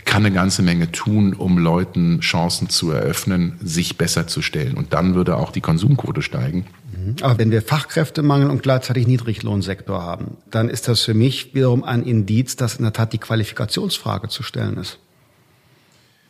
[0.04, 4.74] Kann eine ganze Menge tun, um Leuten Chancen zu eröffnen, sich besser zu stellen.
[4.74, 6.66] Und dann würde auch die Konsumquote steigen.
[6.94, 7.16] Mhm.
[7.22, 12.02] Aber wenn wir Fachkräftemangel und gleichzeitig Niedriglohnsektor haben, dann ist das für mich wiederum ein
[12.02, 14.98] Indiz, dass in der Tat die Qualifikationsfrage zu stellen ist.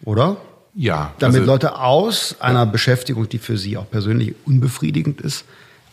[0.04, 0.36] Oder?
[0.74, 1.14] Ja.
[1.18, 2.66] Damit also, Leute aus einer.
[2.66, 5.44] Beschäftigung, die für sie auch persönlich unbefriedigend ist,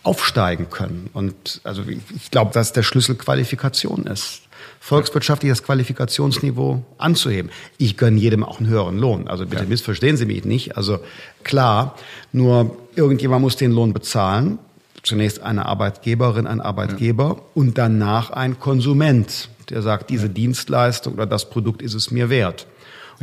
[0.04, 1.10] aufsteigen können.
[1.14, 4.44] Und also ich, ich glaube, dass der Schlüssel Qualifikation ist.
[4.80, 7.52] Volkswirtschaftliches Qualifikationsniveau anzuheben.
[7.78, 9.28] Ich gönne jedem auch einen höheren Lohn.
[9.28, 9.70] Also bitte ja.
[9.70, 10.78] missverstehen Sie mich nicht.
[10.78, 11.00] Also
[11.44, 11.96] klar,
[12.32, 14.58] nur irgendjemand muss den Lohn bezahlen.
[15.04, 17.44] Zunächst eine Arbeitgeberin, ein Arbeitgeber ja.
[17.54, 22.66] und danach ein Konsument, der sagt, diese Dienstleistung oder das Produkt ist es mir wert.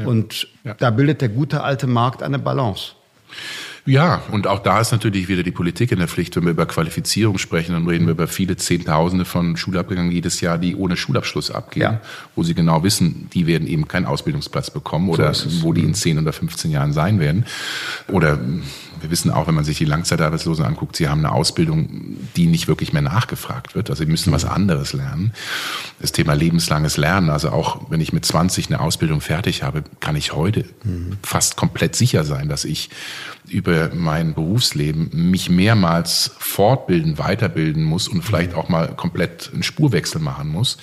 [0.04, 0.74] Und ja.
[0.74, 2.92] da bildet der gute alte Markt eine Balance.
[3.86, 6.34] Ja, und auch da ist natürlich wieder die Politik in der Pflicht.
[6.34, 10.58] Wenn wir über Qualifizierung sprechen, dann reden wir über viele Zehntausende von Schulabgängern jedes Jahr,
[10.58, 12.00] die ohne Schulabschluss abgehen, ja.
[12.34, 15.94] wo sie genau wissen, die werden eben keinen Ausbildungsplatz bekommen oder so wo die in
[15.94, 17.46] 10 oder 15 Jahren sein werden.
[18.08, 18.40] Oder
[19.06, 22.66] wir wissen auch, wenn man sich die Langzeitarbeitslosen anguckt, sie haben eine Ausbildung, die nicht
[22.66, 23.88] wirklich mehr nachgefragt wird.
[23.88, 25.32] Also sie müssen was anderes lernen.
[26.00, 30.16] Das Thema lebenslanges Lernen, also auch wenn ich mit 20 eine Ausbildung fertig habe, kann
[30.16, 31.18] ich heute mhm.
[31.22, 32.90] fast komplett sicher sein, dass ich
[33.48, 40.20] über mein Berufsleben mich mehrmals fortbilden, weiterbilden muss und vielleicht auch mal komplett einen Spurwechsel
[40.20, 40.78] machen muss.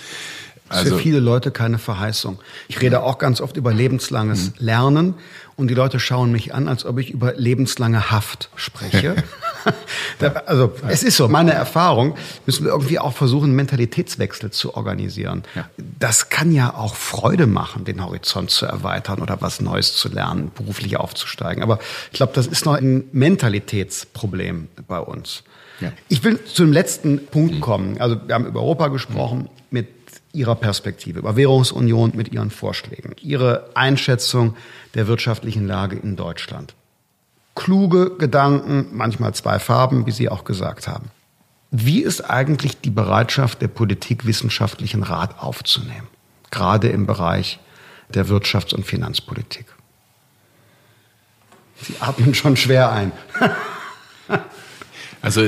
[0.69, 2.39] Also, für viele Leute keine Verheißung.
[2.67, 4.65] Ich rede auch ganz oft über lebenslanges mhm.
[4.65, 5.13] Lernen
[5.55, 9.15] und die Leute schauen mich an, als ob ich über lebenslange Haft spreche.
[10.45, 15.43] also es ist so, meine Erfahrung, müssen wir irgendwie auch versuchen, einen Mentalitätswechsel zu organisieren.
[15.55, 15.69] Ja.
[15.99, 20.51] Das kann ja auch Freude machen, den Horizont zu erweitern oder was Neues zu lernen,
[20.53, 21.63] beruflich aufzusteigen.
[21.63, 21.79] Aber
[22.11, 25.43] ich glaube, das ist noch ein Mentalitätsproblem bei uns.
[25.79, 25.91] Ja.
[26.07, 27.99] Ich will zu dem letzten Punkt kommen.
[27.99, 29.87] Also wir haben über Europa gesprochen mit
[30.31, 34.55] Ihrer Perspektive, über Währungsunion mit Ihren Vorschlägen, Ihre Einschätzung
[34.93, 36.75] der wirtschaftlichen Lage in Deutschland
[37.55, 41.11] kluge Gedanken, manchmal zwei Farben, wie Sie auch gesagt haben.
[41.71, 46.07] Wie ist eigentlich die Bereitschaft der Politik, wissenschaftlichen Rat aufzunehmen?
[46.51, 47.59] Gerade im Bereich
[48.13, 49.65] der Wirtschafts- und Finanzpolitik.
[51.81, 53.11] Sie atmen schon schwer ein.
[55.21, 55.41] also,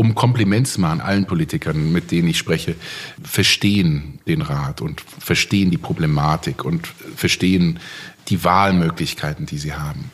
[0.00, 2.74] um Kompliment zu machen, allen Politikern, mit denen ich spreche,
[3.22, 6.86] verstehen den Rat und verstehen die Problematik und
[7.16, 7.80] verstehen
[8.28, 10.10] die Wahlmöglichkeiten, die sie haben.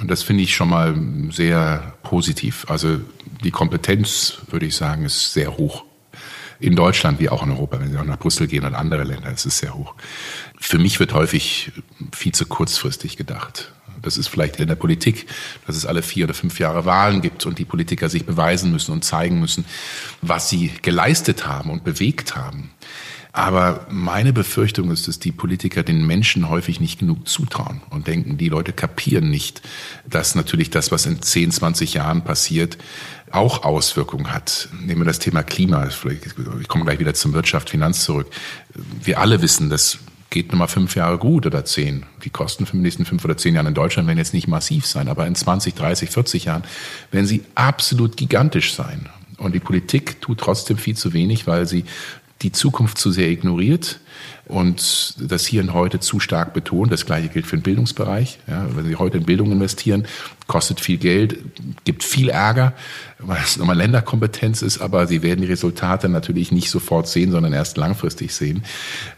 [0.00, 0.98] Und das finde ich schon mal
[1.30, 2.64] sehr positiv.
[2.70, 2.98] Also
[3.44, 5.84] die Kompetenz, würde ich sagen, ist sehr hoch.
[6.58, 9.30] In Deutschland wie auch in Europa, wenn Sie auch nach Brüssel gehen und andere Länder,
[9.30, 9.96] ist es sehr hoch.
[10.58, 11.72] Für mich wird häufig
[12.12, 13.70] viel zu kurzfristig gedacht.
[14.02, 15.26] Das ist vielleicht in der Politik,
[15.66, 18.92] dass es alle vier oder fünf Jahre Wahlen gibt und die Politiker sich beweisen müssen
[18.92, 19.64] und zeigen müssen,
[20.22, 22.70] was sie geleistet haben und bewegt haben.
[23.32, 28.38] Aber meine Befürchtung ist, dass die Politiker den Menschen häufig nicht genug zutrauen und denken,
[28.38, 29.62] die Leute kapieren nicht,
[30.08, 32.78] dass natürlich das, was in 10, 20 Jahren passiert,
[33.30, 34.68] auch Auswirkungen hat.
[34.80, 35.86] Nehmen wir das Thema Klima.
[35.86, 38.28] Ich komme gleich wieder zum Wirtschaft, Finanz zurück.
[39.04, 39.98] Wir alle wissen, das
[40.30, 42.04] geht nochmal fünf Jahre gut oder zehn.
[42.24, 44.86] Die Kosten für die nächsten fünf oder zehn Jahre in Deutschland werden jetzt nicht massiv
[44.86, 46.64] sein, aber in 20, 30, 40 Jahren
[47.10, 49.08] werden sie absolut gigantisch sein.
[49.38, 51.84] Und die Politik tut trotzdem viel zu wenig, weil sie
[52.42, 54.00] die Zukunft zu sehr ignoriert
[54.48, 56.90] und das Hier und Heute zu stark betont.
[56.90, 58.38] Das Gleiche gilt für den Bildungsbereich.
[58.46, 60.06] Ja, wenn Sie heute in Bildung investieren,
[60.46, 61.38] kostet viel Geld,
[61.84, 62.72] gibt viel Ärger,
[63.18, 67.52] weil es nochmal Länderkompetenz ist, aber Sie werden die Resultate natürlich nicht sofort sehen, sondern
[67.52, 68.64] erst langfristig sehen.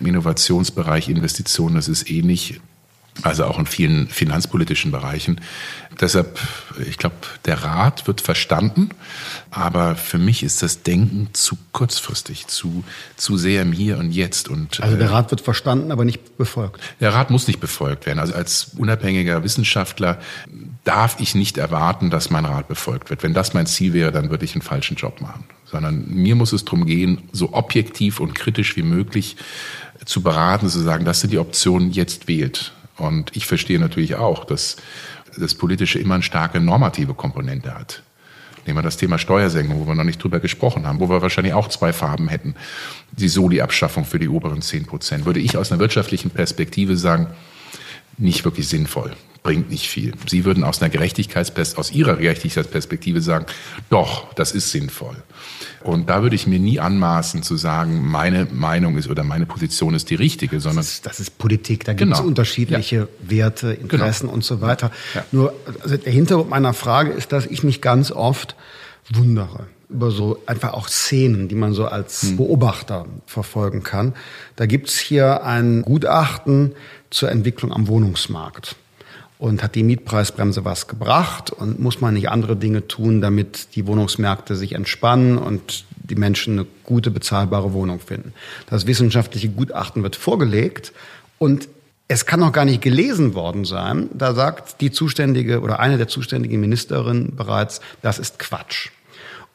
[0.01, 2.61] Im Innovationsbereich, Investitionen, das ist ähnlich
[3.23, 5.41] also auch in vielen finanzpolitischen Bereichen.
[6.01, 6.39] Deshalb,
[6.89, 8.89] ich glaube, der Rat wird verstanden,
[9.51, 12.85] aber für mich ist das Denken zu kurzfristig, zu,
[13.17, 14.49] zu sehr im Hier und Jetzt.
[14.49, 16.81] Und, also der äh, Rat wird verstanden, aber nicht befolgt.
[17.01, 18.19] Der Rat muss nicht befolgt werden.
[18.19, 20.19] Also als unabhängiger Wissenschaftler
[20.85, 23.23] darf ich nicht erwarten, dass mein Rat befolgt wird.
[23.23, 25.45] Wenn das mein Ziel wäre, dann würde ich einen falschen Job machen.
[25.67, 29.37] Sondern mir muss es darum gehen, so objektiv und kritisch wie möglich
[30.07, 32.73] zu beraten, zu sagen, das sind die Optionen, jetzt wählt.
[32.97, 34.77] Und ich verstehe natürlich auch, dass
[35.37, 38.03] das Politische immer eine starke normative Komponente hat.
[38.67, 41.55] Nehmen wir das Thema Steuersenkung, wo wir noch nicht drüber gesprochen haben, wo wir wahrscheinlich
[41.55, 42.55] auch zwei Farben hätten.
[43.13, 45.25] Die Soli-Abschaffung für die oberen 10 Prozent.
[45.25, 47.29] Würde ich aus einer wirtschaftlichen Perspektive sagen,
[48.19, 49.13] nicht wirklich sinnvoll,
[49.43, 50.13] bringt nicht viel.
[50.27, 53.47] Sie würden aus einer Gerechtigkeitsperspektive, aus Ihrer Gerechtigkeitsperspektive sagen,
[53.89, 55.17] doch, das ist sinnvoll.
[55.83, 59.95] Und da würde ich mir nie anmaßen zu sagen, meine Meinung ist oder meine Position
[59.95, 60.79] ist die richtige, sondern.
[60.79, 62.29] Das ist, das ist Politik, da gibt es genau.
[62.29, 63.07] unterschiedliche ja.
[63.21, 64.35] Werte, Interessen genau.
[64.35, 64.91] und so weiter.
[65.15, 65.25] Ja.
[65.33, 68.57] Nur also der Hintergrund meiner Frage ist, dass ich mich ganz oft
[69.11, 72.37] wundere über so einfach auch Szenen, die man so als hm.
[72.37, 74.15] Beobachter verfolgen kann.
[74.57, 76.73] Da gibt's hier ein Gutachten
[77.11, 78.77] zur Entwicklung am Wohnungsmarkt.
[79.41, 83.87] Und hat die Mietpreisbremse was gebracht und muss man nicht andere Dinge tun, damit die
[83.87, 88.35] Wohnungsmärkte sich entspannen und die Menschen eine gute, bezahlbare Wohnung finden.
[88.69, 90.93] Das wissenschaftliche Gutachten wird vorgelegt
[91.39, 91.69] und
[92.07, 94.11] es kann noch gar nicht gelesen worden sein.
[94.13, 98.91] Da sagt die zuständige oder eine der zuständigen Ministerinnen bereits, das ist Quatsch.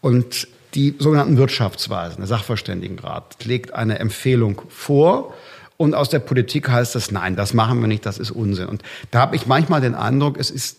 [0.01, 5.33] Und die sogenannten Wirtschaftsweisen, der Sachverständigenrat, legt eine Empfehlung vor
[5.77, 8.67] und aus der Politik heißt das, nein, das machen wir nicht, das ist Unsinn.
[8.67, 10.77] Und da habe ich manchmal den Eindruck, es ist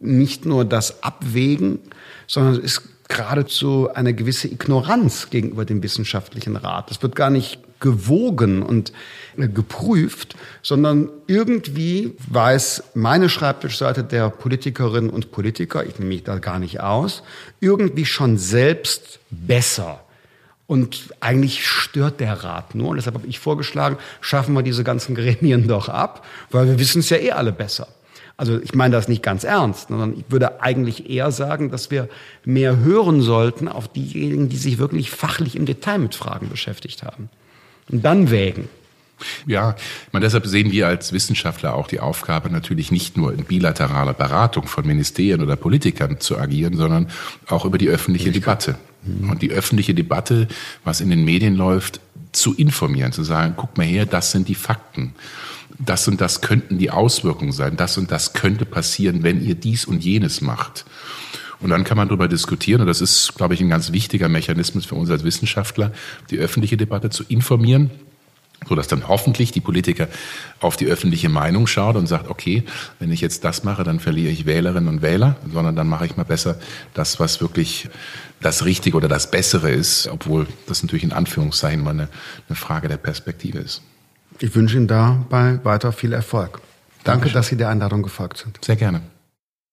[0.00, 1.78] nicht nur das Abwägen,
[2.26, 6.90] sondern es ist geradezu eine gewisse Ignoranz gegenüber dem wissenschaftlichen Rat.
[6.90, 8.92] Es wird gar nicht gewogen und
[9.36, 16.58] geprüft, sondern irgendwie weiß meine Schreibtischseite der Politikerinnen und Politiker, ich nehme mich da gar
[16.58, 17.22] nicht aus,
[17.60, 20.03] irgendwie schon selbst besser
[20.66, 22.88] und eigentlich stört der Rat nur.
[22.88, 27.00] Und deshalb habe ich vorgeschlagen, schaffen wir diese ganzen Gremien doch ab, weil wir wissen
[27.00, 27.88] es ja eh alle besser.
[28.36, 32.08] Also ich meine das nicht ganz ernst, sondern ich würde eigentlich eher sagen, dass wir
[32.44, 37.28] mehr hören sollten auf diejenigen, die sich wirklich fachlich im Detail mit Fragen beschäftigt haben.
[37.90, 38.68] Und dann wägen.
[39.46, 43.44] Ja, ich meine, deshalb sehen wir als Wissenschaftler auch die Aufgabe, natürlich nicht nur in
[43.44, 47.08] bilateraler Beratung von Ministerien oder Politikern zu agieren, sondern
[47.46, 48.76] auch über die öffentliche Debatte.
[49.04, 49.30] Mhm.
[49.30, 50.48] Und die öffentliche Debatte,
[50.84, 52.00] was in den Medien läuft,
[52.32, 55.14] zu informieren, zu sagen, guck mal her, das sind die Fakten.
[55.78, 57.76] Das und das könnten die Auswirkungen sein.
[57.76, 60.84] Das und das könnte passieren, wenn ihr dies und jenes macht.
[61.60, 64.84] Und dann kann man darüber diskutieren, und das ist, glaube ich, ein ganz wichtiger Mechanismus
[64.84, 65.92] für uns als Wissenschaftler,
[66.30, 67.90] die öffentliche Debatte zu informieren
[68.68, 70.08] so dass dann hoffentlich die Politiker
[70.60, 72.64] auf die öffentliche Meinung schaut und sagt, okay,
[72.98, 76.16] wenn ich jetzt das mache, dann verliere ich Wählerinnen und Wähler, sondern dann mache ich
[76.16, 76.58] mal besser
[76.94, 77.88] das, was wirklich
[78.40, 82.08] das Richtige oder das Bessere ist, obwohl das natürlich in Anführungszeichen mal eine,
[82.48, 83.82] eine Frage der Perspektive ist.
[84.38, 86.60] Ich wünsche Ihnen dabei weiter viel Erfolg.
[87.04, 87.34] Danke, Dankeschön.
[87.34, 88.58] dass Sie der Einladung gefolgt sind.
[88.64, 89.00] Sehr gerne.